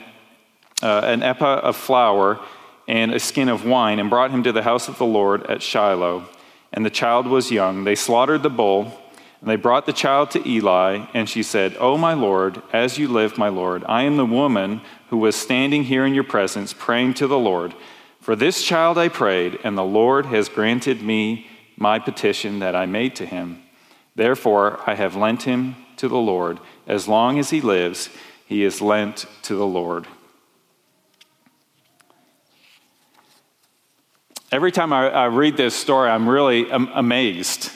uh, 0.82 1.02
an 1.04 1.22
ephah 1.22 1.60
of 1.60 1.76
flour, 1.76 2.40
and 2.86 3.12
a 3.12 3.20
skin 3.20 3.48
of 3.48 3.64
wine, 3.64 3.98
and 3.98 4.10
brought 4.10 4.30
him 4.30 4.42
to 4.42 4.52
the 4.52 4.62
house 4.62 4.88
of 4.88 4.98
the 4.98 5.06
Lord 5.06 5.44
at 5.46 5.62
Shiloh. 5.62 6.28
And 6.72 6.86
the 6.86 6.90
child 6.90 7.26
was 7.26 7.50
young. 7.50 7.84
They 7.84 7.96
slaughtered 7.96 8.42
the 8.42 8.50
bull 8.50 8.92
and 9.40 9.48
they 9.48 9.56
brought 9.56 9.86
the 9.86 9.92
child 9.92 10.30
to 10.32 10.46
Eli, 10.46 11.06
and 11.14 11.28
she 11.28 11.42
said, 11.42 11.74
Oh, 11.80 11.96
my 11.96 12.12
Lord, 12.12 12.62
as 12.72 12.98
you 12.98 13.08
live, 13.08 13.38
my 13.38 13.48
Lord, 13.48 13.82
I 13.88 14.02
am 14.02 14.18
the 14.18 14.26
woman 14.26 14.82
who 15.08 15.16
was 15.16 15.34
standing 15.34 15.84
here 15.84 16.04
in 16.04 16.14
your 16.14 16.24
presence 16.24 16.74
praying 16.74 17.14
to 17.14 17.26
the 17.26 17.38
Lord. 17.38 17.74
For 18.20 18.36
this 18.36 18.62
child 18.62 18.98
I 18.98 19.08
prayed, 19.08 19.58
and 19.64 19.78
the 19.78 19.82
Lord 19.82 20.26
has 20.26 20.50
granted 20.50 21.00
me 21.00 21.46
my 21.78 21.98
petition 21.98 22.58
that 22.58 22.76
I 22.76 22.84
made 22.84 23.16
to 23.16 23.24
him. 23.24 23.62
Therefore, 24.14 24.78
I 24.86 24.94
have 24.94 25.16
lent 25.16 25.44
him 25.44 25.76
to 25.96 26.08
the 26.08 26.18
Lord. 26.18 26.60
As 26.86 27.08
long 27.08 27.38
as 27.38 27.48
he 27.48 27.62
lives, 27.62 28.10
he 28.44 28.62
is 28.62 28.82
lent 28.82 29.24
to 29.42 29.54
the 29.54 29.66
Lord. 29.66 30.06
Every 34.52 34.72
time 34.72 34.92
I, 34.92 35.08
I 35.08 35.24
read 35.26 35.56
this 35.56 35.74
story, 35.74 36.10
I'm 36.10 36.28
really 36.28 36.68
amazed 36.70 37.70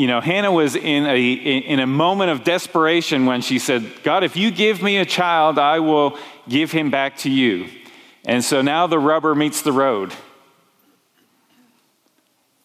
you 0.00 0.06
know, 0.06 0.22
Hannah 0.22 0.50
was 0.50 0.76
in 0.76 1.04
a, 1.04 1.32
in 1.32 1.78
a 1.78 1.86
moment 1.86 2.30
of 2.30 2.42
desperation 2.42 3.26
when 3.26 3.42
she 3.42 3.58
said, 3.58 3.84
God, 4.02 4.24
if 4.24 4.34
you 4.34 4.50
give 4.50 4.82
me 4.82 4.96
a 4.96 5.04
child, 5.04 5.58
I 5.58 5.80
will 5.80 6.16
give 6.48 6.72
him 6.72 6.90
back 6.90 7.18
to 7.18 7.30
you. 7.30 7.68
And 8.24 8.42
so 8.42 8.62
now 8.62 8.86
the 8.86 8.98
rubber 8.98 9.34
meets 9.34 9.60
the 9.60 9.72
road. 9.72 10.14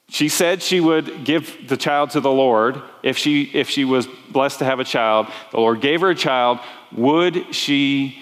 She 0.08 0.30
said 0.30 0.64
she 0.64 0.80
would 0.80 1.26
give 1.26 1.68
the 1.68 1.76
child 1.76 2.12
to 2.12 2.22
the 2.22 2.32
Lord 2.32 2.82
if 3.04 3.18
she, 3.18 3.44
if 3.54 3.70
she 3.70 3.84
was 3.84 4.08
blessed 4.30 4.60
to 4.60 4.66
have 4.66 4.80
a 4.80 4.86
child. 4.86 5.28
The 5.52 5.60
Lord 5.60 5.82
gave 5.82 6.00
her 6.02 6.12
a 6.12 6.16
child. 6.16 6.60
Would 6.94 7.54
she 7.54 8.18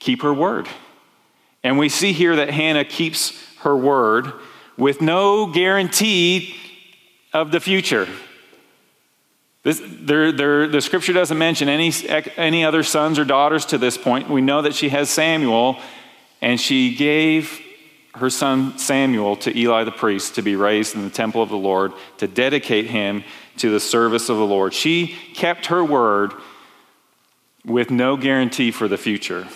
keep 0.00 0.22
her 0.22 0.34
word? 0.34 0.66
And 1.62 1.78
we 1.78 1.88
see 1.88 2.12
here 2.12 2.34
that 2.34 2.50
Hannah 2.50 2.84
keeps 2.84 3.32
her 3.58 3.76
word 3.76 4.32
with 4.76 5.00
no 5.00 5.46
guarantee 5.46 6.56
of 7.32 7.52
the 7.52 7.60
future. 7.60 8.08
This, 9.66 9.82
there, 9.84 10.30
there, 10.30 10.68
the 10.68 10.80
scripture 10.80 11.12
doesn't 11.12 11.38
mention 11.38 11.68
any, 11.68 11.92
any 12.36 12.64
other 12.64 12.84
sons 12.84 13.18
or 13.18 13.24
daughters 13.24 13.66
to 13.66 13.78
this 13.78 13.98
point. 13.98 14.30
We 14.30 14.40
know 14.40 14.62
that 14.62 14.76
she 14.76 14.90
has 14.90 15.10
Samuel, 15.10 15.80
and 16.40 16.60
she 16.60 16.94
gave 16.94 17.60
her 18.14 18.30
son 18.30 18.78
Samuel 18.78 19.34
to 19.38 19.58
Eli 19.58 19.82
the 19.82 19.90
priest 19.90 20.36
to 20.36 20.42
be 20.42 20.54
raised 20.54 20.94
in 20.94 21.02
the 21.02 21.10
temple 21.10 21.42
of 21.42 21.48
the 21.48 21.56
Lord, 21.56 21.92
to 22.18 22.28
dedicate 22.28 22.86
him 22.86 23.24
to 23.56 23.68
the 23.72 23.80
service 23.80 24.28
of 24.28 24.36
the 24.36 24.46
Lord. 24.46 24.72
She 24.72 25.16
kept 25.34 25.66
her 25.66 25.82
word 25.82 26.32
with 27.64 27.90
no 27.90 28.16
guarantee 28.16 28.70
for 28.70 28.86
the 28.86 28.96
future. 28.96 29.48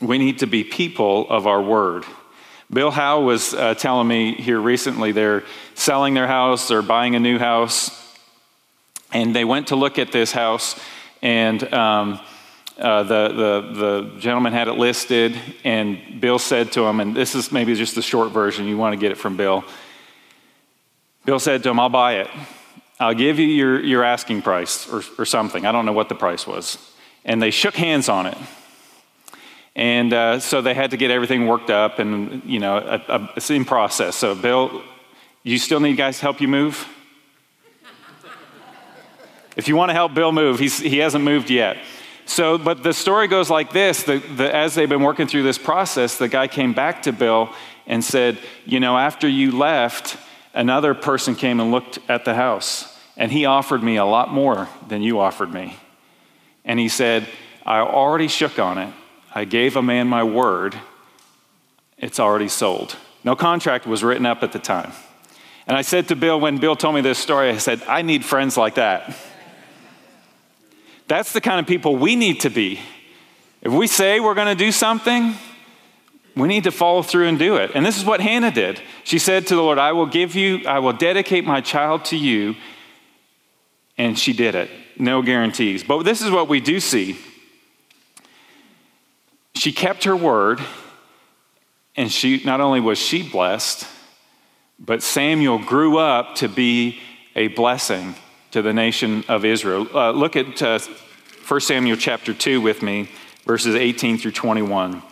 We 0.00 0.18
need 0.18 0.40
to 0.40 0.48
be 0.48 0.64
people 0.64 1.30
of 1.30 1.46
our 1.46 1.62
word. 1.62 2.04
Bill 2.68 2.90
Howe 2.90 3.20
was 3.20 3.54
uh, 3.54 3.74
telling 3.74 4.08
me 4.08 4.34
here 4.34 4.58
recently 4.58 5.12
they're 5.12 5.44
selling 5.76 6.14
their 6.14 6.26
house, 6.26 6.72
or 6.72 6.82
buying 6.82 7.14
a 7.14 7.20
new 7.20 7.38
house, 7.38 7.99
and 9.12 9.34
they 9.34 9.44
went 9.44 9.68
to 9.68 9.76
look 9.76 9.98
at 9.98 10.12
this 10.12 10.32
house, 10.32 10.78
and 11.22 11.62
um, 11.72 12.20
uh, 12.78 13.02
the, 13.02 13.28
the, 13.28 13.72
the 13.74 14.20
gentleman 14.20 14.52
had 14.52 14.68
it 14.68 14.72
listed, 14.72 15.38
and 15.64 16.20
Bill 16.20 16.38
said 16.38 16.72
to 16.72 16.86
him, 16.86 17.00
and 17.00 17.14
this 17.14 17.34
is 17.34 17.52
maybe 17.52 17.74
just 17.74 17.94
the 17.94 18.02
short 18.02 18.32
version, 18.32 18.66
you 18.66 18.78
want 18.78 18.94
to 18.94 18.98
get 18.98 19.12
it 19.12 19.16
from 19.16 19.36
Bill. 19.36 19.64
Bill 21.26 21.38
said 21.38 21.62
to 21.64 21.70
him, 21.70 21.78
I'll 21.78 21.90
buy 21.90 22.14
it. 22.14 22.28
I'll 22.98 23.14
give 23.14 23.38
you 23.38 23.46
your, 23.46 23.80
your 23.80 24.04
asking 24.04 24.42
price 24.42 24.88
or, 24.90 25.02
or 25.18 25.24
something. 25.24 25.66
I 25.66 25.72
don't 25.72 25.86
know 25.86 25.92
what 25.92 26.08
the 26.08 26.14
price 26.14 26.46
was. 26.46 26.78
And 27.24 27.42
they 27.42 27.50
shook 27.50 27.74
hands 27.74 28.08
on 28.08 28.26
it. 28.26 28.38
And 29.76 30.12
uh, 30.12 30.40
so 30.40 30.60
they 30.60 30.74
had 30.74 30.90
to 30.90 30.96
get 30.96 31.10
everything 31.10 31.46
worked 31.46 31.70
up 31.70 31.98
and, 31.98 32.42
you 32.44 32.58
know, 32.58 32.76
a, 32.76 33.02
a, 33.08 33.32
it's 33.36 33.50
in 33.50 33.64
process. 33.64 34.16
So, 34.16 34.34
Bill, 34.34 34.82
you 35.42 35.58
still 35.58 35.80
need 35.80 35.96
guys 35.96 36.16
to 36.16 36.22
help 36.22 36.40
you 36.40 36.48
move? 36.48 36.86
If 39.60 39.68
you 39.68 39.76
want 39.76 39.90
to 39.90 39.92
help 39.92 40.14
Bill 40.14 40.32
move, 40.32 40.58
he's, 40.58 40.78
he 40.78 40.96
hasn't 40.96 41.22
moved 41.22 41.50
yet. 41.50 41.76
So, 42.24 42.56
but 42.56 42.82
the 42.82 42.94
story 42.94 43.28
goes 43.28 43.50
like 43.50 43.74
this 43.74 44.04
the, 44.04 44.16
the, 44.16 44.54
as 44.54 44.74
they've 44.74 44.88
been 44.88 45.02
working 45.02 45.26
through 45.26 45.42
this 45.42 45.58
process, 45.58 46.16
the 46.16 46.28
guy 46.28 46.48
came 46.48 46.72
back 46.72 47.02
to 47.02 47.12
Bill 47.12 47.52
and 47.86 48.02
said, 48.02 48.38
You 48.64 48.80
know, 48.80 48.96
after 48.96 49.28
you 49.28 49.52
left, 49.52 50.16
another 50.54 50.94
person 50.94 51.34
came 51.34 51.60
and 51.60 51.70
looked 51.70 51.98
at 52.08 52.24
the 52.24 52.32
house, 52.32 52.98
and 53.18 53.30
he 53.30 53.44
offered 53.44 53.82
me 53.82 53.96
a 53.96 54.04
lot 54.06 54.32
more 54.32 54.66
than 54.88 55.02
you 55.02 55.20
offered 55.20 55.52
me. 55.52 55.76
And 56.64 56.80
he 56.80 56.88
said, 56.88 57.28
I 57.66 57.80
already 57.80 58.28
shook 58.28 58.58
on 58.58 58.78
it. 58.78 58.94
I 59.34 59.44
gave 59.44 59.76
a 59.76 59.82
man 59.82 60.06
my 60.06 60.24
word. 60.24 60.74
It's 61.98 62.18
already 62.18 62.48
sold. 62.48 62.96
No 63.24 63.36
contract 63.36 63.86
was 63.86 64.02
written 64.02 64.24
up 64.24 64.42
at 64.42 64.52
the 64.52 64.58
time. 64.58 64.92
And 65.66 65.76
I 65.76 65.82
said 65.82 66.08
to 66.08 66.16
Bill, 66.16 66.40
when 66.40 66.56
Bill 66.56 66.76
told 66.76 66.94
me 66.94 67.02
this 67.02 67.18
story, 67.18 67.50
I 67.50 67.58
said, 67.58 67.82
I 67.86 68.00
need 68.00 68.24
friends 68.24 68.56
like 68.56 68.76
that. 68.76 69.14
That's 71.10 71.32
the 71.32 71.40
kind 71.40 71.58
of 71.58 71.66
people 71.66 71.96
we 71.96 72.14
need 72.14 72.38
to 72.42 72.50
be. 72.50 72.78
If 73.62 73.72
we 73.72 73.88
say 73.88 74.20
we're 74.20 74.36
going 74.36 74.46
to 74.46 74.54
do 74.54 74.70
something, 74.70 75.34
we 76.36 76.46
need 76.46 76.62
to 76.64 76.70
follow 76.70 77.02
through 77.02 77.26
and 77.26 77.36
do 77.36 77.56
it. 77.56 77.72
And 77.74 77.84
this 77.84 77.98
is 77.98 78.04
what 78.04 78.20
Hannah 78.20 78.52
did. 78.52 78.80
She 79.02 79.18
said 79.18 79.48
to 79.48 79.56
the 79.56 79.60
Lord, 79.60 79.76
I 79.76 79.90
will 79.90 80.06
give 80.06 80.36
you, 80.36 80.64
I 80.68 80.78
will 80.78 80.92
dedicate 80.92 81.44
my 81.44 81.62
child 81.62 82.04
to 82.06 82.16
you. 82.16 82.54
And 83.98 84.16
she 84.16 84.32
did 84.32 84.54
it. 84.54 84.70
No 85.00 85.20
guarantees. 85.20 85.82
But 85.82 86.04
this 86.04 86.22
is 86.22 86.30
what 86.30 86.48
we 86.48 86.60
do 86.60 86.78
see. 86.78 87.18
She 89.56 89.72
kept 89.72 90.04
her 90.04 90.14
word, 90.14 90.60
and 91.96 92.12
she 92.12 92.40
not 92.44 92.60
only 92.60 92.78
was 92.78 92.98
she 92.98 93.28
blessed, 93.28 93.84
but 94.78 95.02
Samuel 95.02 95.58
grew 95.58 95.98
up 95.98 96.36
to 96.36 96.48
be 96.48 97.00
a 97.34 97.48
blessing 97.48 98.14
to 98.50 98.62
the 98.62 98.72
nation 98.72 99.24
of 99.28 99.44
Israel. 99.44 99.86
Uh, 99.94 100.10
look 100.10 100.36
at 100.36 100.60
uh, 100.62 100.78
1 101.46 101.60
Samuel 101.60 101.96
chapter 101.96 102.34
2 102.34 102.60
with 102.60 102.82
me, 102.82 103.08
verses 103.44 103.74
18 103.74 104.18
through 104.18 104.32
21. 104.32 105.02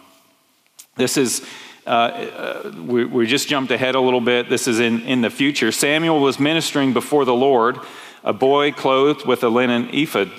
This 0.96 1.16
is, 1.16 1.46
uh, 1.86 1.90
uh, 1.90 2.72
we, 2.84 3.04
we 3.04 3.26
just 3.26 3.48
jumped 3.48 3.70
ahead 3.70 3.94
a 3.94 4.00
little 4.00 4.20
bit. 4.20 4.48
This 4.48 4.66
is 4.66 4.80
in, 4.80 5.00
in 5.02 5.20
the 5.20 5.30
future. 5.30 5.70
Samuel 5.70 6.20
was 6.20 6.40
ministering 6.40 6.92
before 6.92 7.24
the 7.24 7.34
Lord, 7.34 7.78
a 8.24 8.32
boy 8.32 8.72
clothed 8.72 9.26
with 9.26 9.44
a 9.44 9.48
linen 9.48 9.88
ephod. 9.92 10.30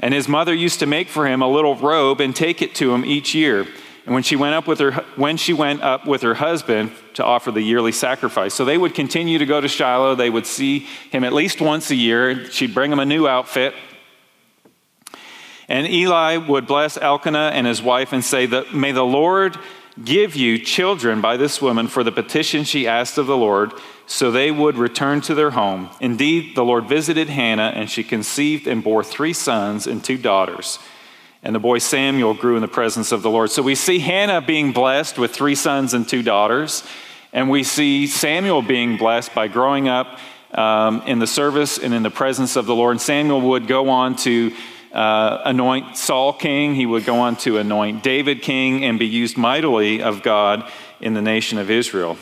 And 0.00 0.12
his 0.12 0.28
mother 0.28 0.52
used 0.52 0.80
to 0.80 0.86
make 0.86 1.08
for 1.08 1.26
him 1.26 1.42
a 1.42 1.48
little 1.48 1.76
robe 1.76 2.20
and 2.20 2.34
take 2.34 2.60
it 2.60 2.74
to 2.76 2.92
him 2.92 3.04
each 3.04 3.34
year. 3.34 3.68
And 4.04 4.14
when 4.14 4.24
she 4.24 4.34
went 4.34 4.54
up 4.54 4.66
with 4.66 4.80
her 4.80 4.92
when 5.16 5.36
she 5.36 5.52
went 5.52 5.82
up 5.82 6.06
with 6.06 6.22
her 6.22 6.34
husband 6.34 6.92
to 7.14 7.24
offer 7.24 7.52
the 7.52 7.62
yearly 7.62 7.92
sacrifice. 7.92 8.52
So 8.54 8.64
they 8.64 8.78
would 8.78 8.94
continue 8.94 9.38
to 9.38 9.46
go 9.46 9.60
to 9.60 9.68
Shiloh. 9.68 10.14
They 10.16 10.30
would 10.30 10.46
see 10.46 10.80
him 11.10 11.22
at 11.24 11.32
least 11.32 11.60
once 11.60 11.90
a 11.90 11.94
year. 11.94 12.50
She'd 12.50 12.74
bring 12.74 12.90
him 12.92 12.98
a 12.98 13.06
new 13.06 13.28
outfit. 13.28 13.74
And 15.68 15.86
Eli 15.86 16.36
would 16.36 16.66
bless 16.66 16.96
Elkanah 16.96 17.52
and 17.54 17.66
his 17.66 17.80
wife 17.80 18.12
and 18.12 18.24
say 18.24 18.46
that 18.46 18.74
may 18.74 18.92
the 18.92 19.04
Lord 19.04 19.56
give 20.02 20.34
you 20.34 20.58
children 20.58 21.20
by 21.20 21.36
this 21.36 21.60
woman 21.60 21.86
for 21.86 22.02
the 22.02 22.12
petition 22.12 22.64
she 22.64 22.88
asked 22.88 23.18
of 23.18 23.26
the 23.26 23.36
Lord, 23.36 23.72
so 24.06 24.30
they 24.30 24.50
would 24.50 24.76
return 24.76 25.20
to 25.22 25.34
their 25.34 25.50
home. 25.50 25.90
Indeed, 26.00 26.56
the 26.56 26.64
Lord 26.64 26.88
visited 26.88 27.28
Hannah, 27.28 27.72
and 27.74 27.90
she 27.90 28.02
conceived 28.02 28.66
and 28.66 28.82
bore 28.82 29.04
three 29.04 29.32
sons 29.32 29.86
and 29.86 30.02
two 30.02 30.18
daughters. 30.18 30.78
And 31.42 31.54
the 31.54 31.60
boy 31.60 31.78
Samuel 31.78 32.34
grew 32.34 32.54
in 32.54 32.62
the 32.62 32.68
presence 32.68 33.10
of 33.10 33.22
the 33.22 33.30
Lord. 33.30 33.50
So 33.50 33.62
we 33.62 33.74
see 33.74 33.98
Hannah 33.98 34.40
being 34.40 34.72
blessed 34.72 35.18
with 35.18 35.32
three 35.32 35.56
sons 35.56 35.92
and 35.92 36.08
two 36.08 36.22
daughters. 36.22 36.84
And 37.32 37.50
we 37.50 37.64
see 37.64 38.06
Samuel 38.06 38.62
being 38.62 38.96
blessed 38.96 39.34
by 39.34 39.48
growing 39.48 39.88
up 39.88 40.18
um, 40.52 41.02
in 41.02 41.18
the 41.18 41.26
service 41.26 41.78
and 41.78 41.92
in 41.92 42.02
the 42.02 42.10
presence 42.10 42.56
of 42.56 42.66
the 42.66 42.74
Lord. 42.74 42.92
And 42.92 43.00
Samuel 43.00 43.40
would 43.40 43.66
go 43.66 43.88
on 43.88 44.14
to 44.16 44.52
uh, 44.92 45.40
anoint 45.46 45.96
Saul 45.96 46.34
king, 46.34 46.74
he 46.74 46.84
would 46.84 47.06
go 47.06 47.20
on 47.20 47.36
to 47.36 47.56
anoint 47.56 48.02
David 48.02 48.42
king, 48.42 48.84
and 48.84 48.98
be 48.98 49.06
used 49.06 49.38
mightily 49.38 50.02
of 50.02 50.22
God 50.22 50.70
in 51.00 51.14
the 51.14 51.22
nation 51.22 51.58
of 51.58 51.70
Israel. 51.70 52.18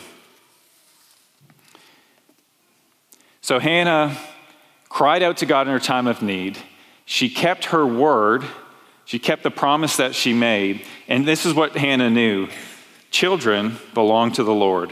So 3.41 3.59
Hannah 3.59 4.17
cried 4.87 5.21
out 5.21 5.37
to 5.37 5.45
God 5.45 5.67
in 5.67 5.73
her 5.73 5.79
time 5.79 6.07
of 6.07 6.21
need. 6.21 6.57
She 7.05 7.29
kept 7.29 7.65
her 7.65 7.85
word 7.85 8.45
she 9.11 9.19
kept 9.19 9.43
the 9.43 9.51
promise 9.51 9.97
that 9.97 10.15
she 10.15 10.31
made. 10.31 10.85
And 11.09 11.27
this 11.27 11.45
is 11.45 11.53
what 11.53 11.75
Hannah 11.75 12.09
knew 12.09 12.47
children 13.09 13.75
belong 13.93 14.31
to 14.31 14.43
the 14.45 14.53
Lord. 14.53 14.89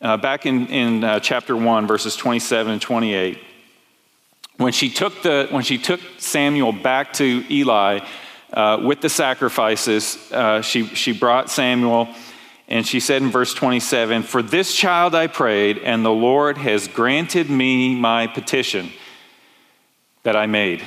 Uh, 0.00 0.16
back 0.16 0.46
in, 0.46 0.68
in 0.68 1.04
uh, 1.04 1.20
chapter 1.20 1.54
1, 1.54 1.86
verses 1.86 2.16
27 2.16 2.72
and 2.72 2.80
28, 2.80 3.38
when 4.56 4.72
she 4.72 4.88
took, 4.88 5.20
the, 5.20 5.48
when 5.50 5.64
she 5.64 5.76
took 5.76 6.00
Samuel 6.16 6.72
back 6.72 7.12
to 7.14 7.44
Eli 7.50 8.00
uh, 8.54 8.80
with 8.82 9.02
the 9.02 9.10
sacrifices, 9.10 10.16
uh, 10.32 10.62
she, 10.62 10.86
she 10.86 11.12
brought 11.12 11.50
Samuel 11.50 12.08
and 12.68 12.86
she 12.86 13.00
said 13.00 13.20
in 13.20 13.30
verse 13.30 13.52
27 13.52 14.22
For 14.22 14.40
this 14.40 14.74
child 14.74 15.14
I 15.14 15.26
prayed, 15.26 15.76
and 15.76 16.02
the 16.06 16.10
Lord 16.10 16.56
has 16.56 16.88
granted 16.88 17.50
me 17.50 17.94
my 17.94 18.28
petition 18.28 18.90
that 20.22 20.36
I 20.36 20.46
made 20.46 20.82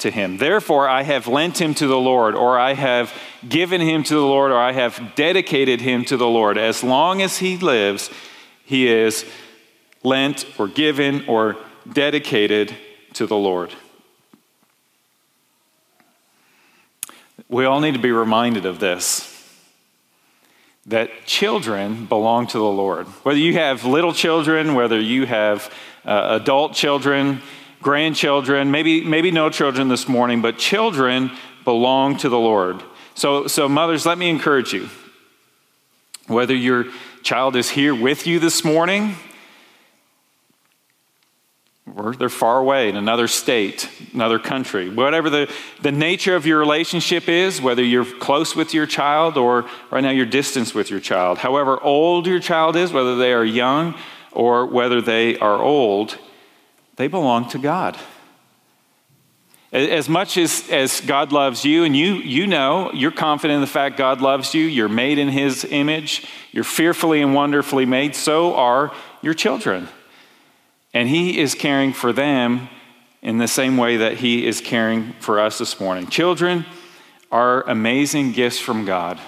to 0.00 0.10
him. 0.10 0.36
Therefore, 0.36 0.88
I 0.88 1.02
have 1.02 1.26
lent 1.26 1.60
him 1.60 1.74
to 1.74 1.86
the 1.86 1.98
Lord, 1.98 2.34
or 2.34 2.58
I 2.58 2.74
have 2.74 3.12
given 3.48 3.80
him 3.80 4.02
to 4.04 4.14
the 4.14 4.20
Lord, 4.20 4.50
or 4.50 4.58
I 4.58 4.72
have 4.72 5.14
dedicated 5.14 5.80
him 5.80 6.04
to 6.06 6.16
the 6.16 6.26
Lord. 6.26 6.58
As 6.58 6.82
long 6.82 7.22
as 7.22 7.38
he 7.38 7.56
lives, 7.56 8.10
he 8.64 8.88
is 8.88 9.24
lent 10.02 10.46
or 10.58 10.68
given 10.68 11.26
or 11.28 11.56
dedicated 11.90 12.74
to 13.14 13.26
the 13.26 13.36
Lord. 13.36 13.74
We 17.48 17.64
all 17.64 17.80
need 17.80 17.94
to 17.94 18.00
be 18.00 18.12
reminded 18.12 18.66
of 18.66 18.78
this 18.78 19.26
that 20.86 21.10
children 21.24 22.06
belong 22.06 22.46
to 22.48 22.58
the 22.58 22.64
Lord. 22.64 23.06
Whether 23.22 23.38
you 23.38 23.54
have 23.54 23.84
little 23.84 24.12
children, 24.12 24.74
whether 24.74 24.98
you 24.98 25.26
have 25.26 25.72
uh, 26.04 26.38
adult 26.40 26.72
children, 26.72 27.42
grandchildren, 27.82 28.70
maybe, 28.70 29.02
maybe 29.02 29.30
no 29.30 29.50
children 29.50 29.88
this 29.88 30.08
morning, 30.08 30.42
but 30.42 30.58
children 30.58 31.30
belong 31.64 32.16
to 32.18 32.28
the 32.28 32.38
Lord. 32.38 32.82
So, 33.14 33.46
so, 33.46 33.68
mothers, 33.68 34.06
let 34.06 34.18
me 34.18 34.28
encourage 34.28 34.72
you. 34.72 34.88
Whether 36.26 36.54
your 36.54 36.86
child 37.22 37.56
is 37.56 37.70
here 37.70 37.94
with 37.94 38.26
you 38.26 38.38
this 38.38 38.64
morning, 38.64 39.16
or 41.96 42.14
they're 42.14 42.28
far 42.28 42.58
away 42.58 42.88
in 42.88 42.96
another 42.96 43.26
state, 43.26 43.90
another 44.14 44.38
country, 44.38 44.88
whatever 44.88 45.28
the, 45.28 45.52
the 45.82 45.90
nature 45.90 46.36
of 46.36 46.46
your 46.46 46.58
relationship 46.58 47.28
is, 47.28 47.60
whether 47.60 47.82
you're 47.82 48.04
close 48.04 48.54
with 48.54 48.72
your 48.72 48.86
child 48.86 49.36
or 49.36 49.66
right 49.90 50.02
now 50.02 50.10
you're 50.10 50.26
distant 50.26 50.74
with 50.74 50.90
your 50.90 51.00
child, 51.00 51.38
however 51.38 51.82
old 51.82 52.26
your 52.26 52.38
child 52.38 52.76
is, 52.76 52.92
whether 52.92 53.16
they 53.16 53.32
are 53.32 53.44
young 53.44 53.94
or 54.32 54.66
whether 54.66 55.00
they 55.00 55.36
are 55.38 55.60
old, 55.60 56.16
they 57.00 57.08
belong 57.08 57.48
to 57.48 57.56
God. 57.56 57.96
As 59.72 60.06
much 60.06 60.36
as, 60.36 60.68
as 60.68 61.00
God 61.00 61.32
loves 61.32 61.64
you, 61.64 61.84
and 61.84 61.96
you, 61.96 62.16
you 62.16 62.46
know, 62.46 62.92
you're 62.92 63.10
confident 63.10 63.54
in 63.54 63.60
the 63.62 63.66
fact 63.66 63.96
God 63.96 64.20
loves 64.20 64.52
you, 64.52 64.66
you're 64.66 64.86
made 64.86 65.16
in 65.18 65.28
His 65.28 65.64
image, 65.64 66.26
you're 66.52 66.62
fearfully 66.62 67.22
and 67.22 67.34
wonderfully 67.34 67.86
made, 67.86 68.14
so 68.14 68.54
are 68.54 68.92
your 69.22 69.32
children. 69.32 69.88
And 70.92 71.08
He 71.08 71.38
is 71.38 71.54
caring 71.54 71.94
for 71.94 72.12
them 72.12 72.68
in 73.22 73.38
the 73.38 73.48
same 73.48 73.78
way 73.78 73.96
that 73.96 74.18
He 74.18 74.46
is 74.46 74.60
caring 74.60 75.14
for 75.20 75.40
us 75.40 75.56
this 75.56 75.80
morning. 75.80 76.06
Children 76.08 76.66
are 77.32 77.62
amazing 77.62 78.32
gifts 78.32 78.58
from 78.58 78.84
God. 78.84 79.18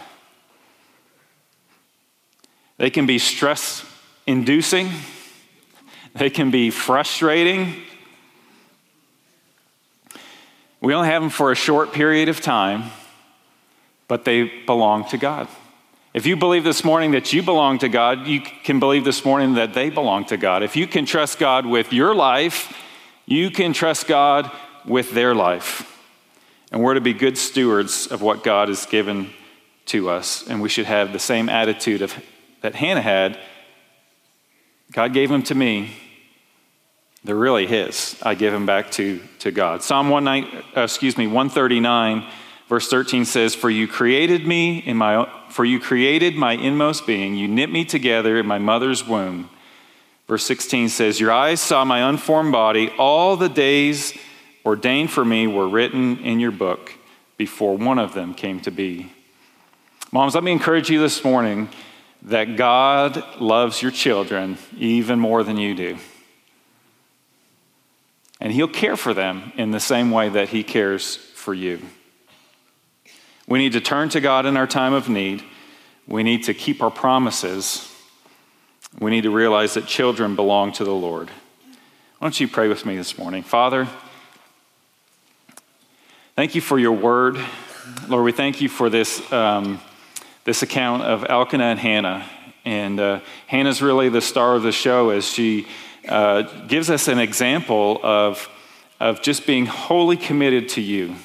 They 2.76 2.90
can 2.90 3.06
be 3.06 3.18
stress 3.18 3.86
inducing 4.26 4.90
they 6.14 6.30
can 6.30 6.50
be 6.50 6.70
frustrating. 6.70 7.74
We 10.80 10.94
only 10.94 11.08
have 11.08 11.22
them 11.22 11.30
for 11.30 11.52
a 11.52 11.54
short 11.54 11.92
period 11.92 12.28
of 12.28 12.40
time, 12.40 12.90
but 14.08 14.24
they 14.24 14.44
belong 14.66 15.08
to 15.08 15.18
God. 15.18 15.48
If 16.12 16.26
you 16.26 16.36
believe 16.36 16.64
this 16.64 16.84
morning 16.84 17.12
that 17.12 17.32
you 17.32 17.42
belong 17.42 17.78
to 17.78 17.88
God, 17.88 18.26
you 18.26 18.40
can 18.40 18.78
believe 18.78 19.04
this 19.04 19.24
morning 19.24 19.54
that 19.54 19.72
they 19.72 19.88
belong 19.88 20.26
to 20.26 20.36
God. 20.36 20.62
If 20.62 20.76
you 20.76 20.86
can 20.86 21.06
trust 21.06 21.38
God 21.38 21.64
with 21.64 21.92
your 21.92 22.14
life, 22.14 22.76
you 23.24 23.50
can 23.50 23.72
trust 23.72 24.06
God 24.06 24.50
with 24.84 25.12
their 25.12 25.34
life. 25.34 25.88
And 26.70 26.82
we're 26.82 26.94
to 26.94 27.00
be 27.00 27.14
good 27.14 27.38
stewards 27.38 28.06
of 28.08 28.20
what 28.20 28.42
God 28.42 28.68
has 28.68 28.84
given 28.84 29.30
to 29.86 30.10
us. 30.10 30.46
And 30.46 30.60
we 30.60 30.68
should 30.68 30.86
have 30.86 31.12
the 31.12 31.18
same 31.18 31.48
attitude 31.48 32.02
of, 32.02 32.14
that 32.60 32.74
Hannah 32.74 33.00
had 33.00 33.38
God 34.92 35.14
gave 35.14 35.30
them 35.30 35.42
to 35.44 35.54
me. 35.54 35.96
They're 37.24 37.36
really 37.36 37.66
His. 37.66 38.16
I 38.22 38.34
give 38.34 38.52
them 38.52 38.66
back 38.66 38.90
to, 38.92 39.20
to 39.40 39.50
God. 39.50 39.82
Psalm 39.82 40.08
19, 40.08 40.62
uh, 40.76 40.80
excuse 40.80 41.16
me, 41.16 41.26
139, 41.26 42.26
verse 42.68 42.88
13 42.88 43.24
says, 43.24 43.54
For 43.54 43.70
you 43.70 43.86
created 43.86 44.46
me 44.46 44.78
in 44.78 44.96
my 44.96 45.30
for 45.52 45.66
you 45.66 45.78
created 45.78 46.34
my 46.34 46.52
inmost 46.52 47.06
being. 47.06 47.36
You 47.36 47.46
knit 47.46 47.70
me 47.70 47.84
together 47.84 48.38
in 48.38 48.46
my 48.46 48.58
mother's 48.58 49.06
womb. 49.06 49.50
Verse 50.26 50.44
16 50.46 50.88
says, 50.88 51.20
Your 51.20 51.30
eyes 51.30 51.60
saw 51.60 51.84
my 51.84 52.08
unformed 52.08 52.52
body. 52.52 52.90
All 52.98 53.36
the 53.36 53.50
days 53.50 54.16
ordained 54.64 55.10
for 55.10 55.24
me 55.24 55.46
were 55.46 55.68
written 55.68 56.18
in 56.20 56.40
your 56.40 56.52
book 56.52 56.94
before 57.36 57.76
one 57.76 57.98
of 57.98 58.14
them 58.14 58.32
came 58.32 58.60
to 58.60 58.70
be. 58.70 59.12
Moms, 60.10 60.34
let 60.34 60.42
me 60.42 60.52
encourage 60.52 60.88
you 60.88 61.00
this 61.00 61.22
morning 61.22 61.68
that 62.22 62.56
God 62.56 63.22
loves 63.40 63.82
your 63.82 63.90
children 63.90 64.56
even 64.78 65.18
more 65.18 65.42
than 65.42 65.58
you 65.58 65.74
do. 65.74 65.98
And 68.42 68.52
He'll 68.52 68.68
care 68.68 68.98
for 68.98 69.14
them 69.14 69.52
in 69.56 69.70
the 69.70 69.80
same 69.80 70.10
way 70.10 70.28
that 70.28 70.50
He 70.50 70.62
cares 70.62 71.16
for 71.16 71.54
you. 71.54 71.80
We 73.48 73.58
need 73.58 73.72
to 73.72 73.80
turn 73.80 74.10
to 74.10 74.20
God 74.20 74.44
in 74.44 74.58
our 74.58 74.66
time 74.66 74.92
of 74.92 75.08
need. 75.08 75.42
We 76.06 76.22
need 76.22 76.44
to 76.44 76.52
keep 76.52 76.82
our 76.82 76.90
promises. 76.90 77.90
We 79.00 79.10
need 79.10 79.22
to 79.22 79.30
realize 79.30 79.72
that 79.74 79.86
children 79.86 80.36
belong 80.36 80.72
to 80.72 80.84
the 80.84 80.94
Lord. 80.94 81.30
Why 81.30 82.26
don't 82.26 82.38
you 82.38 82.48
pray 82.48 82.68
with 82.68 82.84
me 82.84 82.96
this 82.96 83.16
morning? 83.16 83.42
Father, 83.42 83.88
thank 86.36 86.54
you 86.54 86.60
for 86.60 86.78
your 86.78 86.92
word. 86.92 87.38
Lord, 88.08 88.24
we 88.24 88.32
thank 88.32 88.60
you 88.60 88.68
for 88.68 88.90
this. 88.90 89.32
Um, 89.32 89.80
this 90.44 90.62
account 90.62 91.02
of 91.02 91.24
Elkanah 91.28 91.64
and 91.64 91.78
Hannah. 91.78 92.28
And 92.64 92.98
uh, 92.98 93.20
Hannah's 93.46 93.82
really 93.82 94.08
the 94.08 94.20
star 94.20 94.56
of 94.56 94.62
the 94.62 94.72
show 94.72 95.10
as 95.10 95.24
she 95.24 95.66
uh, 96.08 96.42
gives 96.66 96.90
us 96.90 97.08
an 97.08 97.18
example 97.18 98.00
of, 98.02 98.48
of 99.00 99.22
just 99.22 99.46
being 99.46 99.66
wholly 99.66 100.16
committed 100.16 100.68
to 100.70 100.80
you, 100.80 101.16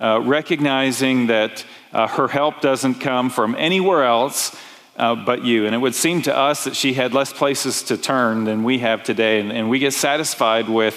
uh, 0.00 0.20
recognizing 0.22 1.28
that 1.28 1.64
uh, 1.92 2.06
her 2.08 2.28
help 2.28 2.60
doesn't 2.60 2.96
come 2.96 3.30
from 3.30 3.54
anywhere 3.56 4.04
else. 4.04 4.56
Uh, 4.96 5.16
but 5.16 5.44
you. 5.44 5.66
And 5.66 5.74
it 5.74 5.78
would 5.78 5.96
seem 5.96 6.22
to 6.22 6.36
us 6.36 6.62
that 6.62 6.76
she 6.76 6.94
had 6.94 7.12
less 7.12 7.32
places 7.32 7.82
to 7.82 7.96
turn 7.96 8.44
than 8.44 8.62
we 8.62 8.78
have 8.78 9.02
today. 9.02 9.40
And, 9.40 9.50
and 9.50 9.68
we 9.68 9.80
get 9.80 9.92
satisfied 9.92 10.68
with 10.68 10.94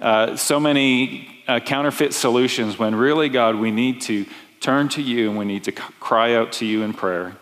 uh, 0.00 0.34
so 0.34 0.58
many 0.58 1.44
counterfeit 1.64 2.12
solutions 2.12 2.76
when 2.76 2.96
really, 2.96 3.28
God, 3.28 3.54
we 3.54 3.70
need 3.70 4.00
to 4.00 4.26
turn 4.58 4.88
to 4.88 5.00
you 5.00 5.28
and 5.28 5.38
we 5.38 5.44
need 5.44 5.62
to 5.62 5.70
cry 5.70 6.34
out 6.34 6.50
to 6.54 6.66
you 6.66 6.82
in 6.82 6.92
prayer. 6.92 7.36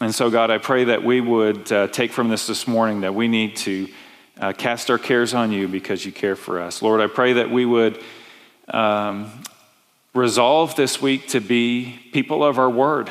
And 0.00 0.12
so, 0.12 0.28
God, 0.28 0.50
I 0.50 0.58
pray 0.58 0.84
that 0.84 1.04
we 1.04 1.20
would 1.20 1.70
uh, 1.70 1.86
take 1.86 2.10
from 2.10 2.28
this 2.28 2.48
this 2.48 2.66
morning 2.66 3.02
that 3.02 3.14
we 3.14 3.28
need 3.28 3.54
to 3.58 3.88
uh, 4.40 4.52
cast 4.52 4.90
our 4.90 4.98
cares 4.98 5.34
on 5.34 5.52
you 5.52 5.68
because 5.68 6.04
you 6.04 6.10
care 6.10 6.34
for 6.34 6.60
us. 6.60 6.82
Lord, 6.82 7.00
I 7.00 7.06
pray 7.06 7.34
that 7.34 7.48
we 7.48 7.64
would 7.64 8.02
um, 8.68 9.30
resolve 10.12 10.74
this 10.74 11.00
week 11.00 11.28
to 11.28 11.40
be 11.40 11.96
people 12.12 12.42
of 12.42 12.58
our 12.58 12.68
word. 12.68 13.08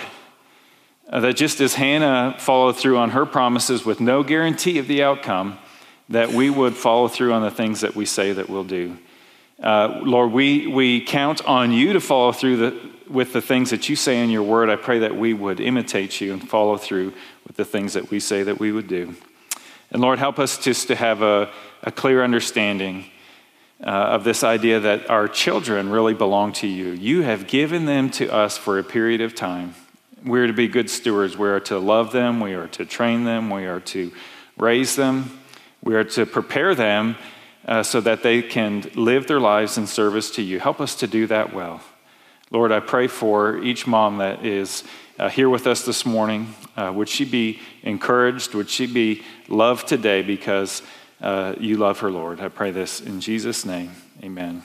Uh, 1.10 1.22
that 1.22 1.38
just 1.38 1.62
as 1.62 1.76
Hannah 1.76 2.36
followed 2.38 2.76
through 2.76 2.98
on 2.98 3.12
her 3.12 3.26
promises 3.26 3.86
with 3.86 4.02
no 4.02 4.22
guarantee 4.22 4.78
of 4.78 4.88
the 4.88 5.04
outcome, 5.04 5.60
that 6.10 6.34
we 6.34 6.50
would 6.50 6.76
follow 6.76 7.08
through 7.08 7.32
on 7.32 7.44
the 7.44 7.52
things 7.52 7.80
that 7.80 7.96
we 7.96 8.06
say 8.06 8.34
that 8.34 8.50
we'll 8.50 8.66
do. 8.66 8.98
Uh, 9.62 10.00
Lord, 10.04 10.32
we, 10.32 10.68
we 10.68 11.02
count 11.02 11.46
on 11.46 11.72
you 11.72 11.94
to 11.94 12.00
follow 12.00 12.32
through 12.32 12.58
the, 12.58 12.90
with 13.08 13.34
the 13.34 13.42
things 13.42 13.70
that 13.70 13.88
you 13.88 13.96
say 13.96 14.22
in 14.22 14.30
your 14.30 14.44
word. 14.44 14.70
I 14.70 14.76
pray 14.76 15.00
that 15.00 15.16
we 15.16 15.34
would 15.34 15.60
imitate 15.60 16.20
you 16.20 16.34
and 16.34 16.48
follow 16.48 16.78
through 16.78 17.14
with 17.48 17.56
the 17.56 17.66
things 17.66 17.94
that 17.94 18.10
we 18.10 18.20
say 18.20 18.44
that 18.44 18.60
we 18.60 18.72
would 18.72 18.88
do. 18.88 19.16
And 19.92 20.02
Lord, 20.02 20.18
help 20.20 20.40
us 20.40 20.58
just 20.58 20.88
to 20.88 20.96
have 20.96 21.22
a, 21.22 21.52
a 21.84 21.92
clear 21.92 22.24
understanding 22.24 23.06
uh, 23.80 23.90
of 23.90 24.24
this 24.24 24.44
idea 24.44 24.80
that 24.80 25.10
our 25.10 25.28
children 25.28 25.90
really 25.90 26.14
belong 26.14 26.54
to 26.54 26.68
you. 26.68 26.92
You 26.92 27.22
have 27.22 27.48
given 27.48 27.86
them 27.86 28.10
to 28.12 28.34
us 28.34 28.58
for 28.58 28.80
a 28.80 28.84
period 28.84 29.22
of 29.22 29.36
time. 29.36 29.76
We're 30.26 30.48
to 30.48 30.54
be 30.54 30.68
good 30.68 30.90
stewards. 30.90 31.38
We 31.38 31.50
are 31.50 31.60
to 31.62 31.78
love 31.80 32.12
them. 32.12 32.40
We 32.40 32.54
are 32.54 32.68
to 32.70 32.86
train 32.86 33.26
them. 33.26 33.50
We 33.50 33.66
are 33.66 33.82
to 33.82 34.12
raise 34.58 34.96
them. 34.96 35.40
We 35.84 35.96
are 35.96 36.06
to 36.06 36.26
prepare 36.26 36.74
them 36.74 37.18
uh, 37.66 37.84
so 37.84 38.02
that 38.02 38.24
they 38.24 38.42
can 38.42 38.82
live 38.96 39.28
their 39.28 39.40
lives 39.40 39.78
in 39.78 39.88
service 39.88 40.32
to 40.32 40.42
you. 40.42 40.60
Help 40.60 40.82
us 40.82 40.96
to 40.96 41.08
do 41.08 41.28
that 41.28 41.54
well. 41.54 41.82
Lord, 42.52 42.72
I 42.72 42.80
pray 42.80 43.08
for 43.08 43.58
each 43.64 43.88
mom 43.88 44.18
that 44.18 44.46
is 44.46 44.84
uh, 45.18 45.30
here 45.30 45.50
with 45.50 45.66
us 45.66 45.86
this 45.86 46.06
morning. 46.06 46.54
Uh, 46.76 46.92
would 46.94 47.10
she 47.10 47.26
be 47.26 47.60
encouraged? 47.82 48.54
Would 48.54 48.70
she 48.70 48.86
be 48.86 49.24
loved 49.48 49.88
today 49.88 50.22
because 50.22 50.82
uh, 51.22 51.56
you 51.60 51.78
love 51.78 52.00
her, 52.00 52.12
Lord? 52.12 52.42
I 52.42 52.50
pray 52.50 52.72
this 52.72 53.02
in 53.02 53.22
Jesus' 53.22 53.66
name. 53.66 53.92
Amen. 54.24 54.64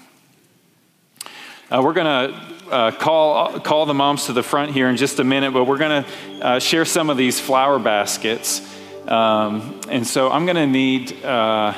Uh, 1.70 1.82
we're 1.84 1.92
going 1.92 2.06
to 2.32 2.72
uh, 2.72 2.90
call, 2.92 3.60
call 3.60 3.84
the 3.84 3.92
moms 3.92 4.24
to 4.26 4.32
the 4.32 4.42
front 4.42 4.72
here 4.72 4.88
in 4.88 4.96
just 4.96 5.18
a 5.18 5.24
minute, 5.24 5.52
but 5.52 5.64
we're 5.64 5.76
going 5.76 6.02
to 6.02 6.46
uh, 6.46 6.58
share 6.58 6.86
some 6.86 7.10
of 7.10 7.18
these 7.18 7.38
flower 7.38 7.78
baskets. 7.78 8.62
Um, 9.06 9.78
and 9.90 10.06
so 10.06 10.30
I'm 10.30 10.46
going 10.46 10.56
to 10.56 10.66
need, 10.66 11.22
uh, 11.24 11.74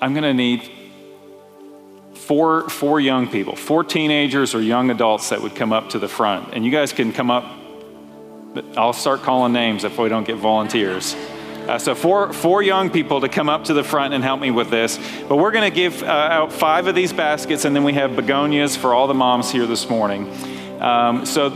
I'm 0.00 0.14
going 0.14 0.24
to 0.24 0.34
need 0.34 0.70
four, 2.14 2.68
four 2.70 3.00
young 3.00 3.28
people, 3.28 3.54
four 3.54 3.84
teenagers 3.84 4.54
or 4.54 4.62
young 4.62 4.90
adults 4.90 5.28
that 5.28 5.42
would 5.42 5.54
come 5.54 5.72
up 5.72 5.90
to 5.90 5.98
the 5.98 6.08
front. 6.08 6.54
And 6.54 6.64
you 6.64 6.70
guys 6.70 6.92
can 6.92 7.12
come 7.12 7.30
up, 7.30 7.44
but 8.54 8.78
I'll 8.78 8.92
start 8.92 9.22
calling 9.22 9.52
names 9.52 9.84
if 9.84 9.98
we 9.98 10.08
don't 10.08 10.26
get 10.26 10.36
volunteers. 10.36 11.14
Uh, 11.68 11.78
so 11.78 11.94
four, 11.94 12.32
four 12.32 12.62
young 12.62 12.88
people 12.88 13.20
to 13.20 13.28
come 13.28 13.48
up 13.48 13.64
to 13.64 13.74
the 13.74 13.84
front 13.84 14.14
and 14.14 14.24
help 14.24 14.40
me 14.40 14.50
with 14.50 14.70
this. 14.70 14.98
But 15.28 15.36
we're 15.36 15.50
going 15.50 15.70
to 15.70 15.74
give 15.74 16.02
uh, 16.02 16.06
out 16.06 16.52
five 16.52 16.86
of 16.86 16.94
these 16.94 17.12
baskets, 17.12 17.64
and 17.64 17.76
then 17.76 17.84
we 17.84 17.92
have 17.92 18.16
begonias 18.16 18.76
for 18.76 18.94
all 18.94 19.06
the 19.06 19.14
moms 19.14 19.50
here 19.50 19.66
this 19.66 19.90
morning. 19.90 20.32
Um, 20.80 21.26
so 21.26 21.48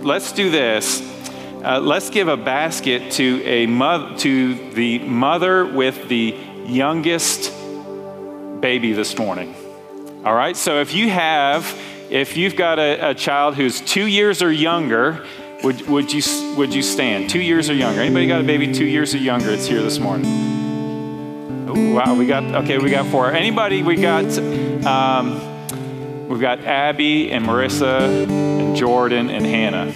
let's 0.00 0.32
do 0.32 0.50
this. 0.50 1.02
Uh, 1.62 1.78
let's 1.78 2.10
give 2.10 2.28
a 2.28 2.36
basket 2.36 3.12
to 3.12 3.42
a 3.44 3.66
mother, 3.66 4.16
to 4.18 4.72
the 4.72 4.98
mother 5.00 5.66
with 5.66 6.08
the 6.08 6.34
youngest 6.66 7.52
baby 8.62 8.92
this 8.92 9.18
morning. 9.18 9.54
All 10.24 10.32
right. 10.32 10.56
So 10.56 10.80
if 10.80 10.94
you 10.94 11.10
have, 11.10 11.76
if 12.10 12.36
you've 12.36 12.54
got 12.54 12.78
a, 12.78 13.10
a 13.10 13.14
child 13.14 13.56
who's 13.56 13.80
two 13.80 14.06
years 14.06 14.40
or 14.40 14.52
younger, 14.52 15.26
would, 15.64 15.86
would, 15.88 16.12
you, 16.12 16.22
would 16.56 16.72
you 16.72 16.80
stand? 16.80 17.28
Two 17.28 17.40
years 17.40 17.68
or 17.68 17.74
younger. 17.74 18.00
Anybody 18.00 18.28
got 18.28 18.40
a 18.40 18.44
baby 18.44 18.72
two 18.72 18.84
years 18.84 19.14
or 19.14 19.18
younger? 19.18 19.50
It's 19.50 19.66
here 19.66 19.82
this 19.82 19.98
morning. 19.98 20.26
Ooh, 21.68 21.94
wow, 21.94 22.14
we 22.14 22.26
got, 22.26 22.44
okay, 22.64 22.78
we 22.78 22.90
got 22.90 23.06
four. 23.06 23.32
Anybody, 23.32 23.82
we 23.82 23.96
got, 23.96 24.26
um, 24.86 26.28
we've 26.28 26.40
got 26.40 26.60
Abby 26.60 27.32
and 27.32 27.44
Marissa 27.44 28.28
and 28.28 28.76
Jordan 28.76 29.28
and 29.28 29.44
Hannah. 29.44 29.92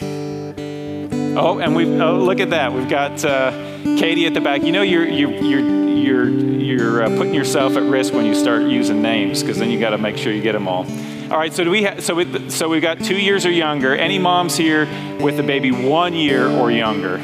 Oh, 1.38 1.59
and 1.61 1.76
we've, 1.76 2.00
oh, 2.00 2.18
look 2.18 2.40
at 2.40 2.50
that. 2.50 2.72
We've 2.72 2.88
got 2.88 3.24
uh, 3.24 3.50
Katie 3.98 4.26
at 4.26 4.35
the 4.35 4.40
back. 4.40 4.62
You 4.62 4.72
know, 4.72 4.83
you're, 4.83 5.07
you're, 5.07 5.31
you're, 5.31 5.61
you're, 5.61 6.56
you're 6.66 7.02
uh, 7.02 7.09
putting 7.16 7.35
yourself 7.35 7.76
at 7.76 7.83
risk 7.83 8.12
when 8.12 8.26
you 8.26 8.35
start 8.35 8.62
using 8.62 9.00
names 9.00 9.42
because 9.42 9.59
then 9.59 9.70
you 9.70 9.79
got 9.79 9.90
to 9.90 9.98
make 9.98 10.16
sure 10.16 10.33
you 10.33 10.42
get 10.42 10.52
them 10.52 10.68
all. 10.68 10.85
All 11.31 11.38
right, 11.38 11.52
so 11.52 11.64
do 11.64 11.70
we 11.70 11.85
ha- 11.85 12.00
so 12.00 12.14
we, 12.14 12.50
so 12.50 12.68
we've 12.68 12.83
got 12.83 13.00
two 13.00 13.16
years 13.16 13.46
or 13.46 13.50
younger. 13.50 13.94
Any 13.96 14.18
moms 14.18 14.57
here 14.57 14.87
with 15.20 15.38
a 15.40 15.42
baby 15.42 15.70
one 15.70 16.14
year 16.14 16.48
or 16.48 16.70
younger? 16.70 17.18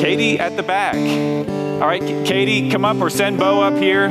Katie 0.00 0.38
at 0.38 0.56
the 0.56 0.62
back. 0.62 0.96
All 1.80 1.88
right, 1.88 2.02
Katie, 2.26 2.70
come 2.70 2.84
up 2.84 2.96
or 2.98 3.10
send 3.10 3.38
Bo 3.38 3.62
up 3.62 3.74
here. 3.74 4.08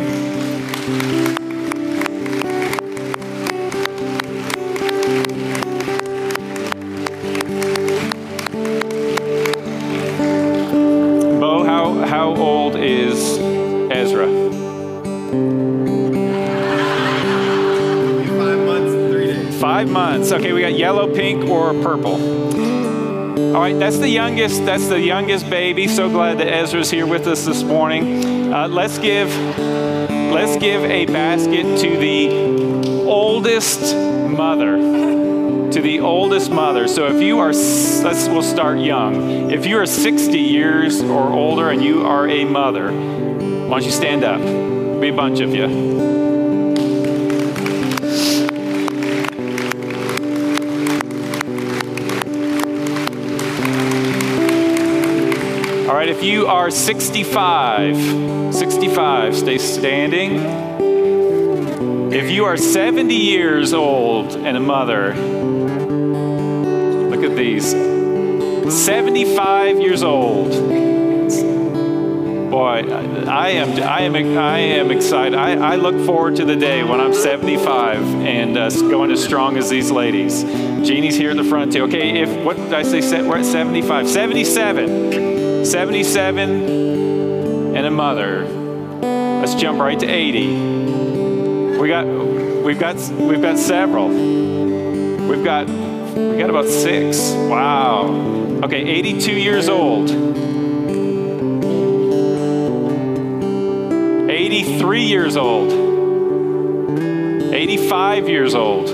That's 23.69 24.00
the 24.00 24.10
youngest. 24.10 24.65
That's 24.65 24.88
the 24.88 25.00
youngest 25.00 25.47
baby. 25.47 25.88
So 25.88 26.10
glad 26.10 26.39
that 26.39 26.47
Ezra's 26.47 26.89
here 26.89 27.06
with 27.06 27.28
us 27.28 27.45
this 27.45 27.62
morning. 27.62 28.52
Uh, 28.52 28.67
let's 28.67 28.97
give 28.97 29.30
let's 30.10 30.58
give 30.58 30.84
a 30.84 31.06
basket 31.06 31.78
to 31.80 31.97
the 31.97 33.06
oldest 33.06 33.95
mother. 33.95 34.78
To 35.71 35.80
the 35.80 36.00
oldest 36.00 36.50
mother. 36.50 36.88
So 36.88 37.06
if 37.06 37.21
you 37.21 37.38
are, 37.38 37.54
let's 37.54 38.28
we'll 38.28 38.41
start 38.41 38.80
young. 38.80 39.52
If 39.52 39.67
you 39.67 39.78
are 39.78 39.86
60 39.86 40.39
years 40.39 41.00
or 41.00 41.32
older 41.32 41.69
and 41.69 41.84
you 41.84 42.04
are 42.04 42.28
a 42.28 42.43
mother, 42.45 42.91
why 42.91 43.69
don't 43.69 43.86
you 43.86 43.91
stand 43.91 44.24
up? 44.24 44.41
Be 45.00 45.10
a 45.10 45.13
bunch 45.13 45.39
of 45.39 45.54
you. 45.54 45.90
If 56.21 56.27
you 56.27 56.45
are 56.45 56.69
65, 56.69 58.53
65, 58.53 59.36
stay 59.36 59.57
standing. 59.57 60.36
If 62.13 62.29
you 62.29 62.45
are 62.45 62.57
70 62.57 63.15
years 63.15 63.73
old 63.73 64.36
and 64.36 64.55
a 64.55 64.60
mother, 64.60 65.15
look 67.10 67.23
at 67.23 67.36
these. 67.36 67.71
75 67.71 69.79
years 69.79 70.03
old. 70.03 70.51
Boy, 72.51 72.84
I 73.27 73.49
am, 73.49 73.81
I 73.81 74.01
am, 74.01 74.15
I 74.38 74.60
am 74.60 74.91
excited. 74.91 75.34
I, 75.34 75.53
I 75.53 75.75
look 75.75 76.05
forward 76.05 76.36
to 76.36 76.45
the 76.45 76.55
day 76.55 76.84
when 76.84 77.01
I'm 77.01 77.15
75 77.15 77.97
and 77.97 78.60
uh, 78.60 78.69
going 78.69 79.10
as 79.10 79.23
strong 79.23 79.57
as 79.57 79.71
these 79.71 79.89
ladies. 79.89 80.43
Jeannie's 80.43 81.15
here 81.15 81.31
at 81.31 81.38
the 81.38 81.43
front 81.43 81.73
too. 81.73 81.86
Okay, 81.86 82.21
if 82.21 82.45
what 82.45 82.57
did 82.57 82.75
I 82.75 82.84
say? 82.84 83.23
We're 83.23 83.38
at 83.38 83.45
75, 83.45 84.07
77, 84.07 85.50
77, 85.65 87.76
and 87.76 87.86
a 87.86 87.91
mother. 87.91 88.45
Let's 89.41 89.56
jump 89.56 89.80
right 89.80 90.00
to 90.00 90.06
80. 90.06 91.78
We 91.78 91.88
got, 91.88 92.06
we've 92.06 92.80
got, 92.80 92.95
we've 93.12 93.41
got 93.41 93.58
several. 93.58 94.08
We've 94.08 95.43
got, 95.43 95.67
we 95.67 96.38
got 96.38 96.50
about 96.50 96.67
six. 96.67 97.32
Wow. 97.32 98.08
Okay, 98.63 98.82
82 98.82 99.34
years 99.34 99.69
old. 99.69 100.10
83 104.32 105.04
years 105.04 105.38
old, 105.38 105.71
85 107.54 108.30
years 108.30 108.56
old. 108.56 108.89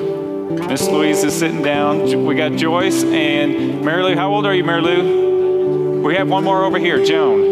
Miss 0.67 0.87
Louise 0.87 1.23
is 1.23 1.37
sitting 1.37 1.61
down. 1.61 2.25
We 2.25 2.35
got 2.35 2.53
Joyce 2.53 3.03
and 3.03 3.83
Mary 3.83 4.03
Lou. 4.03 4.15
How 4.15 4.29
old 4.29 4.45
are 4.45 4.53
you, 4.53 4.63
Mary 4.63 4.81
Lou? 4.81 5.26
We 6.07 6.15
have 6.15 6.29
one 6.29 6.45
more 6.45 6.63
over 6.63 6.79
here, 6.79 7.03
Joan. 7.03 7.43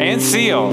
And 0.00 0.20
Seal. 0.20 0.72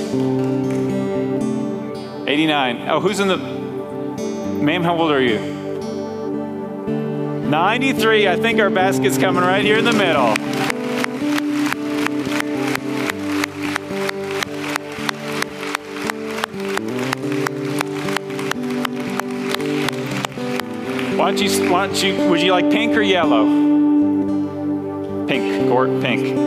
89. 2.27 2.89
Oh, 2.89 2.99
who's 2.99 3.19
in 3.19 3.27
the. 3.27 3.58
Ma'am, 4.61 4.83
how 4.83 4.97
old 4.97 5.11
are 5.11 5.21
you? 5.21 5.39
93. 7.49 8.27
I 8.27 8.35
think 8.35 8.59
our 8.59 8.69
basket's 8.69 9.17
coming 9.17 9.41
right 9.41 9.63
here 9.63 9.77
in 9.77 9.85
the 9.85 9.93
middle. 9.93 10.35
Why 21.17 21.31
don't 21.31 21.41
you, 21.41 21.71
why 21.71 21.87
don't 21.87 22.03
you, 22.03 22.29
would 22.29 22.41
you 22.41 22.51
like 22.51 22.69
pink 22.69 22.97
or 22.97 23.01
yellow? 23.01 23.45
Pink, 25.25 25.69
Gort, 25.69 26.01
pink. 26.01 26.37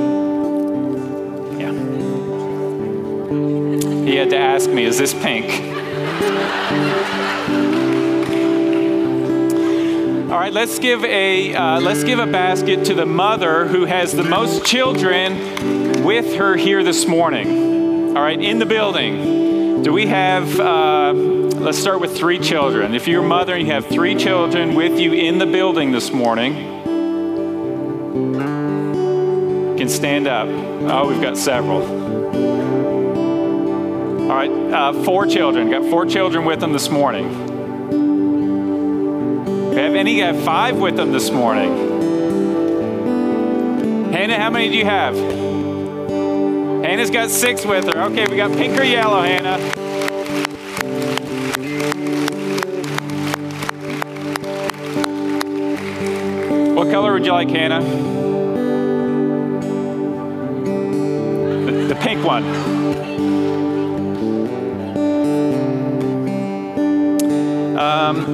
Yeah. 1.58 1.72
He 4.04 4.16
had 4.16 4.28
to 4.30 4.38
ask 4.38 4.68
me, 4.68 4.84
is 4.84 4.98
this 4.98 5.14
pink? 5.14 5.46
All 10.33 10.39
right, 10.39 10.51
let's 10.51 10.78
give 10.78 11.05
a 11.05 11.55
uh, 11.55 11.78
let's 11.80 12.05
give 12.05 12.18
a 12.18 12.24
basket 12.24 12.87
to 12.87 12.95
the 12.95 13.05
mother 13.05 13.66
who 13.66 13.85
has 13.85 14.12
the 14.12 14.24
most 14.24 14.64
children 14.64 16.03
with 16.05 16.37
her 16.37 16.57
here 16.57 16.83
this 16.83 17.07
morning. 17.07 18.16
All 18.16 18.22
right, 18.22 18.41
in 18.41 18.59
the 18.59 18.64
building. 18.64 19.83
Do 19.83 19.93
we 19.93 20.07
have? 20.07 20.59
Uh, 20.59 21.12
let's 21.12 21.76
start 21.76 22.01
with 22.01 22.16
three 22.16 22.39
children. 22.39 22.95
If 22.95 23.07
you're 23.07 23.22
a 23.22 23.28
mother 23.28 23.55
and 23.55 23.66
you 23.66 23.74
have 23.74 23.89
three 23.89 24.14
children 24.14 24.74
with 24.74 24.99
you 24.99 25.12
in 25.12 25.37
the 25.37 25.45
building 25.45 25.93
this 25.93 26.11
morning, 26.11 26.57
you 29.68 29.76
can 29.76 29.91
stand 29.91 30.26
up. 30.26 30.49
Oh, 30.49 31.09
we've 31.11 31.20
got 31.20 31.37
several. 31.37 31.83
All 34.22 34.28
right, 34.28 34.51
uh, 34.51 34.95
four 35.05 35.26
children. 35.26 35.70
Got 35.70 35.91
four 35.91 36.07
children 36.07 36.47
with 36.47 36.59
them 36.59 36.72
this 36.72 36.89
morning. 36.89 37.51
We 39.72 39.78
have 39.78 39.94
any? 39.94 40.18
Have 40.18 40.38
five 40.44 40.78
with 40.78 40.96
them 40.96 41.12
this 41.12 41.30
morning. 41.30 41.72
Hannah, 44.12 44.38
how 44.38 44.50
many 44.50 44.68
do 44.68 44.76
you 44.76 44.84
have? 44.84 45.16
Hannah's 46.84 47.08
got 47.08 47.30
six 47.30 47.64
with 47.64 47.86
her. 47.86 48.02
Okay, 48.02 48.26
we 48.26 48.36
got 48.36 48.52
pink 48.52 48.78
or 48.78 48.82
yellow, 48.82 49.22
Hannah. 49.22 49.56
What 56.74 56.90
color 56.90 57.14
would 57.14 57.24
you 57.24 57.32
like, 57.32 57.48
Hannah? 57.48 57.80
The, 61.64 61.86
the 61.88 61.98
pink 62.02 62.22
one. 62.26 63.11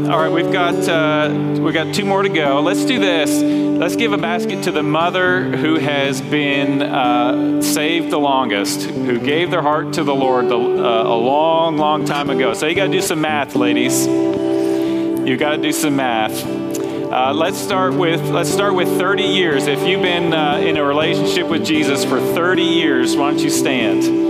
All 0.07 0.19
right, 0.19 0.31
we've 0.31 0.53
got 0.53 0.75
uh, 0.89 1.61
we 1.61 1.73
got 1.73 1.95
two 1.95 2.05
more 2.05 2.23
to 2.23 2.29
go. 2.29 2.61
Let's 2.61 2.85
do 2.85 2.99
this. 2.99 3.31
Let's 3.79 3.97
give 3.97 4.13
a 4.13 4.19
basket 4.19 4.65
to 4.65 4.71
the 4.71 4.83
mother 4.83 5.45
who 5.45 5.77
has 5.77 6.21
been 6.21 6.81
uh, 6.81 7.61
saved 7.61 8.11
the 8.11 8.19
longest, 8.19 8.83
who 8.83 9.19
gave 9.21 9.51
their 9.51 9.63
heart 9.63 9.95
to 9.95 10.05
the 10.05 10.15
Lord 10.15 10.49
the, 10.49 10.57
uh, 10.57 11.03
a 11.05 11.17
long, 11.17 11.77
long 11.77 12.05
time 12.05 12.31
ago. 12.31 12.55
So 12.55 12.67
you 12.67 12.75
got 12.75 12.87
to 12.87 12.93
do 12.93 13.03
some 13.03 13.21
math, 13.21 13.55
ladies. 13.55 14.07
You 14.07 15.37
got 15.37 15.57
to 15.57 15.63
do 15.63 15.73
some 15.73 15.97
math. 15.97 16.45
Uh, 16.45 17.33
let's 17.35 17.59
start 17.59 17.95
with 17.95 18.21
let's 18.31 18.51
start 18.51 18.75
with 18.75 18.89
30 18.89 19.23
years. 19.25 19.67
If 19.67 19.87
you've 19.87 20.03
been 20.03 20.33
uh, 20.33 20.59
in 20.59 20.77
a 20.77 20.85
relationship 20.85 21.49
with 21.49 21.65
Jesus 21.67 22.05
for 22.05 22.21
30 22.21 22.63
years, 22.63 23.17
why 23.17 23.31
don't 23.31 23.41
you 23.41 23.51
stand? 23.51 24.28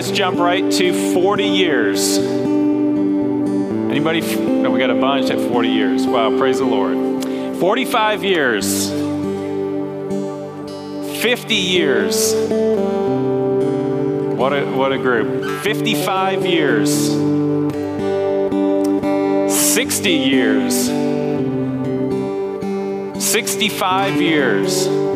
Let's 0.00 0.16
jump 0.16 0.38
right 0.38 0.72
to 0.72 1.12
40 1.12 1.44
years. 1.44 2.16
Anybody? 2.16 4.22
No, 4.22 4.70
we 4.70 4.78
got 4.78 4.88
a 4.88 4.94
bunch 4.94 5.30
at 5.30 5.38
40 5.38 5.68
years. 5.68 6.06
Wow, 6.06 6.38
praise 6.38 6.56
the 6.56 6.64
Lord. 6.64 7.22
45 7.58 8.24
years. 8.24 8.88
50 11.20 11.54
years. 11.54 12.32
What 14.38 14.54
a, 14.54 14.64
what 14.74 14.94
a 14.94 14.96
group. 14.96 15.62
55 15.62 16.46
years. 16.46 17.10
60 19.52 20.10
years. 20.10 20.86
65 23.22 24.22
years. 24.22 25.09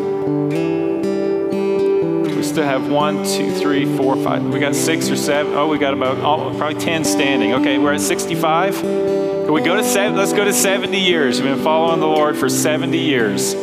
Still 2.55 2.63
have 2.63 2.89
one, 2.89 3.25
two, 3.25 3.53
three, 3.53 3.97
four, 3.97 4.15
five. 4.15 4.41
We 4.45 4.61
got 4.61 4.75
six 4.75 5.09
or 5.09 5.17
seven. 5.17 5.55
Oh, 5.55 5.67
we 5.67 5.77
got 5.77 5.93
about 5.93 6.19
oh, 6.19 6.57
probably 6.57 6.79
10 6.79 7.03
standing. 7.03 7.51
Okay, 7.55 7.77
we're 7.77 7.91
at 7.91 7.99
65. 7.99 8.79
Can 8.79 9.51
we 9.51 9.61
go 9.61 9.75
to 9.75 9.83
seven? 9.83 10.17
Let's 10.17 10.31
go 10.31 10.45
to 10.45 10.53
70 10.53 10.97
years. 10.97 11.41
We've 11.41 11.53
been 11.53 11.61
following 11.61 11.99
the 11.99 12.07
Lord 12.07 12.37
for 12.37 12.47
70 12.47 12.97
years. 12.97 13.53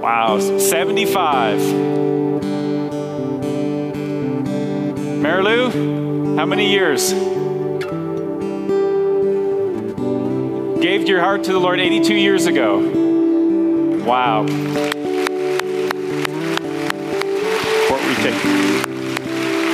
Wow, 0.00 0.40
75. 0.40 1.60
Marilou, 5.20 6.38
how 6.38 6.46
many 6.46 6.72
years? 6.72 7.12
Gave 10.80 11.06
your 11.06 11.20
heart 11.20 11.44
to 11.44 11.52
the 11.52 11.60
Lord 11.60 11.80
82 11.80 12.14
years 12.14 12.46
ago. 12.46 12.78
Wow. 14.06 15.01
Take. 18.22 18.34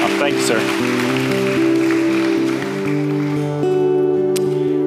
Oh, 0.00 0.16
thank 0.18 0.34
you, 0.36 0.40
sir. 0.40 0.58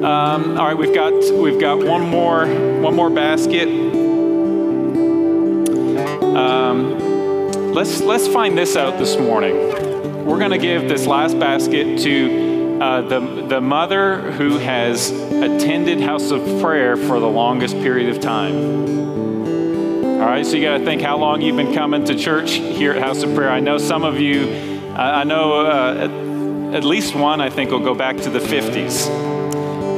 Um, 0.04 0.58
all 0.58 0.66
right, 0.66 0.76
we've 0.76 0.92
got 0.92 1.12
we've 1.32 1.60
got 1.60 1.78
one 1.78 2.08
more 2.08 2.44
one 2.80 2.96
more 2.96 3.08
basket. 3.08 3.68
Um, 6.36 7.72
let's 7.72 8.00
let's 8.00 8.26
find 8.26 8.58
this 8.58 8.74
out 8.74 8.98
this 8.98 9.16
morning. 9.16 9.54
We're 10.26 10.40
going 10.40 10.50
to 10.50 10.58
give 10.58 10.88
this 10.88 11.06
last 11.06 11.38
basket 11.38 12.00
to 12.00 12.80
uh, 12.82 13.02
the 13.02 13.46
the 13.46 13.60
mother 13.60 14.32
who 14.32 14.58
has 14.58 15.12
attended 15.12 16.00
House 16.00 16.32
of 16.32 16.42
Prayer 16.60 16.96
for 16.96 17.20
the 17.20 17.28
longest 17.28 17.76
period 17.76 18.08
of 18.08 18.20
time. 18.20 19.11
All 20.22 20.28
right, 20.28 20.46
so 20.46 20.56
you 20.56 20.62
got 20.62 20.78
to 20.78 20.84
think 20.84 21.02
how 21.02 21.16
long 21.16 21.42
you've 21.42 21.56
been 21.56 21.74
coming 21.74 22.04
to 22.04 22.14
church 22.14 22.52
here 22.52 22.92
at 22.92 23.02
House 23.02 23.24
of 23.24 23.34
Prayer. 23.34 23.50
I 23.50 23.58
know 23.58 23.76
some 23.76 24.04
of 24.04 24.20
you. 24.20 24.52
I 24.94 25.24
know 25.24 25.66
uh, 25.66 26.72
at, 26.72 26.84
least 26.84 27.16
one. 27.16 27.40
I 27.40 27.50
think 27.50 27.72
will 27.72 27.80
go 27.80 27.92
back 27.92 28.18
to 28.18 28.30
the 28.30 28.38
50s. 28.38 29.08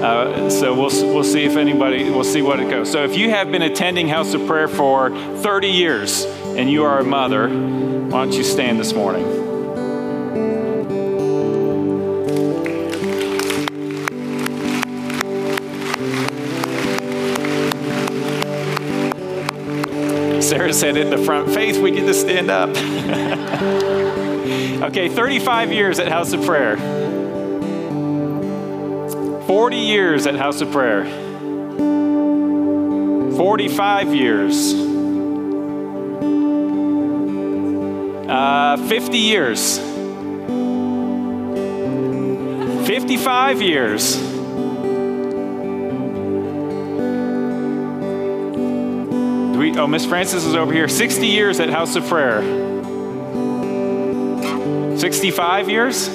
Uh, 0.02 0.48
so 0.48 0.72
we'll, 0.72 1.12
we'll 1.12 1.24
see 1.24 1.44
if 1.44 1.58
anybody, 1.58 2.04
we'll 2.04 2.24
see 2.24 2.40
what 2.40 2.58
it 2.58 2.70
goes. 2.70 2.90
So 2.90 3.04
if 3.04 3.18
you 3.18 3.28
have 3.28 3.52
been 3.52 3.60
attending 3.60 4.08
House 4.08 4.32
of 4.32 4.46
Prayer 4.46 4.66
for 4.66 5.10
30 5.10 5.68
years 5.68 6.24
and 6.24 6.70
you 6.70 6.84
are 6.84 7.00
a 7.00 7.04
mother, 7.04 7.46
why 7.46 8.24
don't 8.24 8.32
you 8.32 8.44
stand 8.44 8.80
this 8.80 8.94
morning? 8.94 9.33
Said 20.74 20.96
in 20.96 21.08
the 21.08 21.18
front, 21.18 21.54
Faith, 21.54 21.78
we 21.78 21.92
get 21.92 22.04
to 22.06 22.14
stand 22.14 22.50
up. 22.50 22.70
okay, 24.82 25.08
35 25.08 25.72
years 25.72 26.00
at 26.00 26.08
House 26.08 26.32
of 26.32 26.44
Prayer. 26.44 26.76
40 29.46 29.76
years 29.76 30.26
at 30.26 30.34
House 30.34 30.60
of 30.60 30.72
Prayer. 30.72 31.04
45 33.36 34.14
years. 34.14 34.74
Uh, 38.28 38.76
50 38.88 39.18
years. 39.18 39.78
55 42.88 43.62
years. 43.62 44.33
Oh, 49.76 49.88
Miss 49.88 50.06
Frances 50.06 50.44
is 50.44 50.54
over 50.54 50.72
here. 50.72 50.86
60 50.86 51.26
years 51.26 51.58
at 51.58 51.68
House 51.68 51.96
of 51.96 52.06
Prayer. 52.06 52.42
65 54.96 55.68
years? 55.68 56.06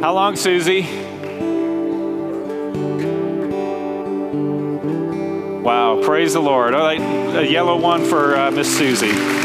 How 0.00 0.14
long, 0.14 0.36
Susie? 0.36 0.82
Wow, 5.62 6.00
praise 6.04 6.34
the 6.34 6.40
Lord. 6.40 6.72
All 6.74 6.84
right, 6.84 7.00
a 7.00 7.50
yellow 7.50 7.76
one 7.76 8.04
for 8.04 8.36
uh, 8.36 8.52
Miss 8.52 8.78
Susie. 8.78 9.43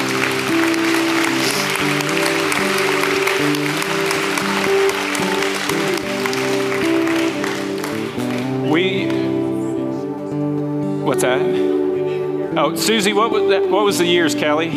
That? 11.39 12.57
Oh, 12.57 12.75
Susie, 12.75 13.13
what 13.13 13.31
was, 13.31 13.49
that, 13.49 13.69
what 13.69 13.85
was 13.85 13.97
the 13.97 14.05
years, 14.05 14.35
Kelly? 14.35 14.69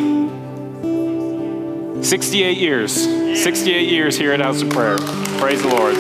68 2.02 2.58
years. 2.58 2.92
68 2.92 3.88
years 3.88 4.18
here 4.18 4.32
at 4.32 4.40
House 4.40 4.62
of 4.62 4.70
Prayer. 4.70 4.98
Praise 5.38 5.62
the 5.62 5.68
Lord. 5.68 5.96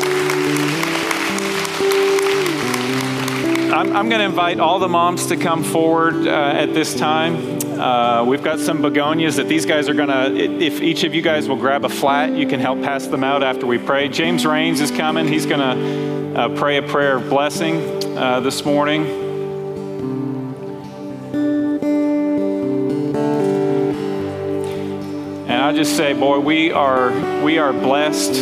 I'm, 3.72 3.96
I'm 3.96 4.08
going 4.08 4.20
to 4.20 4.26
invite 4.26 4.60
all 4.60 4.78
the 4.78 4.88
moms 4.88 5.26
to 5.26 5.36
come 5.36 5.64
forward 5.64 6.26
uh, 6.26 6.30
at 6.30 6.74
this 6.74 6.94
time. 6.94 7.60
Uh, 7.80 8.24
we've 8.24 8.44
got 8.44 8.60
some 8.60 8.82
begonias 8.82 9.36
that 9.36 9.48
these 9.48 9.64
guys 9.64 9.88
are 9.88 9.94
going 9.94 10.08
to, 10.08 10.36
if 10.36 10.82
each 10.82 11.04
of 11.04 11.14
you 11.14 11.22
guys 11.22 11.48
will 11.48 11.56
grab 11.56 11.84
a 11.84 11.88
flat, 11.88 12.32
you 12.32 12.46
can 12.46 12.60
help 12.60 12.82
pass 12.82 13.06
them 13.06 13.24
out 13.24 13.42
after 13.42 13.66
we 13.66 13.78
pray. 13.78 14.08
James 14.08 14.44
Rains 14.44 14.80
is 14.80 14.90
coming. 14.90 15.26
He's 15.26 15.46
going 15.46 15.60
to 15.60 16.40
uh, 16.40 16.48
pray 16.56 16.76
a 16.76 16.82
prayer 16.82 17.16
of 17.16 17.28
blessing 17.30 17.76
uh, 18.16 18.40
this 18.40 18.64
morning. 18.64 19.21
Just 25.82 25.96
say, 25.96 26.12
boy, 26.12 26.38
we 26.38 26.70
are 26.70 27.10
we 27.42 27.58
are 27.58 27.72
blessed 27.72 28.34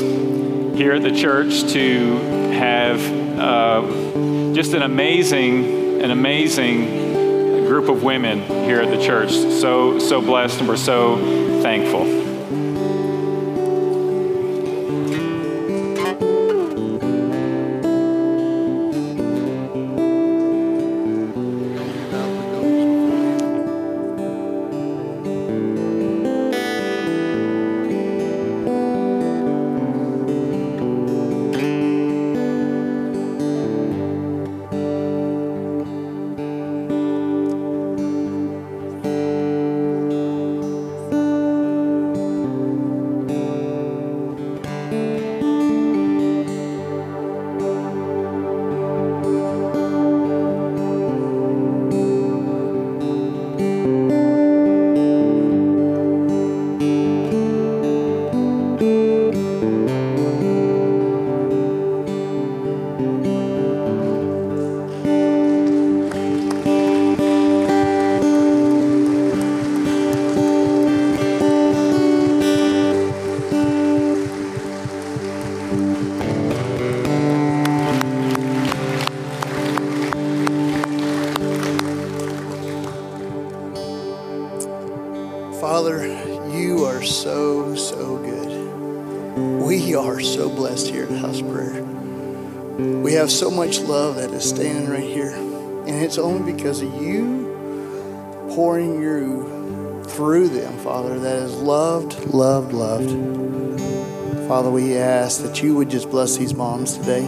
here 0.76 0.92
at 0.92 1.00
the 1.00 1.10
church 1.10 1.72
to 1.72 2.18
have 2.52 3.00
uh, 3.38 4.52
just 4.52 4.74
an 4.74 4.82
amazing, 4.82 6.02
an 6.02 6.10
amazing 6.10 7.64
group 7.66 7.88
of 7.88 8.02
women 8.02 8.42
here 8.42 8.82
at 8.82 8.94
the 8.94 9.02
church. 9.02 9.30
So 9.32 9.98
so 9.98 10.20
blessed, 10.20 10.58
and 10.60 10.68
we're 10.68 10.76
so 10.76 11.16
thankful. 11.62 12.29
Have 93.12 93.30
so 93.30 93.50
much 93.50 93.78
love 93.80 94.16
that 94.16 94.30
is 94.30 94.48
standing 94.48 94.88
right 94.88 95.02
here. 95.02 95.32
And 95.32 96.02
it's 96.02 96.16
only 96.16 96.50
because 96.50 96.80
of 96.80 96.90
you 97.02 98.48
pouring 98.54 99.02
you 99.02 100.02
through 100.08 100.48
them, 100.48 100.78
Father, 100.78 101.18
that 101.18 101.42
is 101.42 101.54
loved, 101.56 102.32
loved, 102.32 102.72
loved. 102.72 103.10
Father, 104.48 104.70
we 104.70 104.96
ask 104.96 105.42
that 105.42 105.62
you 105.62 105.74
would 105.74 105.90
just 105.90 106.08
bless 106.08 106.38
these 106.38 106.54
moms 106.54 106.96
today. 106.96 107.20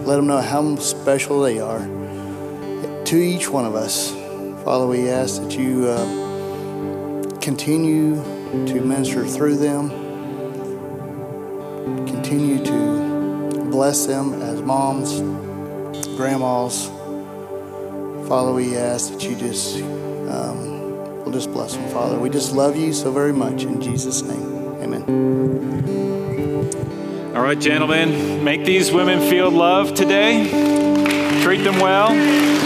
Let 0.00 0.16
them 0.16 0.26
know 0.26 0.40
how 0.40 0.74
special 0.76 1.42
they 1.42 1.60
are 1.60 1.86
to 3.04 3.16
each 3.16 3.48
one 3.48 3.66
of 3.66 3.76
us. 3.76 4.10
Father, 4.64 4.86
we 4.88 5.08
ask 5.08 5.40
that 5.42 5.52
you 5.52 5.86
uh, 5.86 6.27
continue 7.48 8.14
to 8.66 8.78
minister 8.82 9.24
through 9.24 9.56
them, 9.56 9.88
continue 12.06 12.62
to 12.62 13.64
bless 13.70 14.04
them 14.04 14.34
as 14.42 14.60
moms, 14.60 15.20
grandmas. 16.14 16.88
Father, 18.28 18.52
we 18.52 18.76
ask 18.76 19.10
that 19.12 19.22
you 19.22 19.34
just 19.34 19.80
um, 19.80 21.24
will 21.24 21.32
just 21.32 21.50
bless 21.50 21.74
them, 21.74 21.88
Father. 21.88 22.18
We 22.18 22.28
just 22.28 22.52
love 22.52 22.76
you 22.76 22.92
so 22.92 23.10
very 23.10 23.32
much 23.32 23.62
in 23.62 23.80
Jesus' 23.80 24.20
name. 24.20 24.82
Amen. 24.82 25.04
All 27.34 27.42
right, 27.42 27.58
gentlemen, 27.58 28.44
make 28.44 28.66
these 28.66 28.92
women 28.92 29.26
feel 29.30 29.50
loved 29.50 29.96
today. 29.96 30.50
Treat 31.42 31.64
them 31.64 31.80
well. 31.80 32.57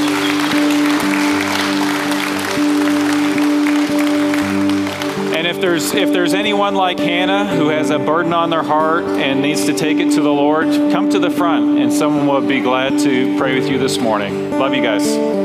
There's 5.63 5.95
if 5.95 6.13
there's 6.13 6.35
anyone 6.35 6.75
like 6.75 6.99
Hannah 6.99 7.47
who 7.47 7.69
has 7.69 7.91
a 7.91 7.99
burden 7.99 8.33
on 8.33 8.51
their 8.51 8.65
heart 8.65 9.05
and 9.05 9.41
needs 9.41 9.65
to 9.67 9.73
take 9.73 9.99
it 9.99 10.11
to 10.17 10.21
the 10.21 10.33
Lord, 10.33 10.67
come 10.91 11.09
to 11.11 11.21
the 11.21 11.31
front 11.31 11.79
and 11.79 11.93
someone 11.93 12.27
will 12.27 12.47
be 12.47 12.61
glad 12.61 12.99
to 12.99 13.39
pray 13.39 13.59
with 13.59 13.71
you 13.71 13.79
this 13.79 13.97
morning. 13.97 14.51
Love 14.59 14.75
you 14.75 14.83
guys. 14.83 15.42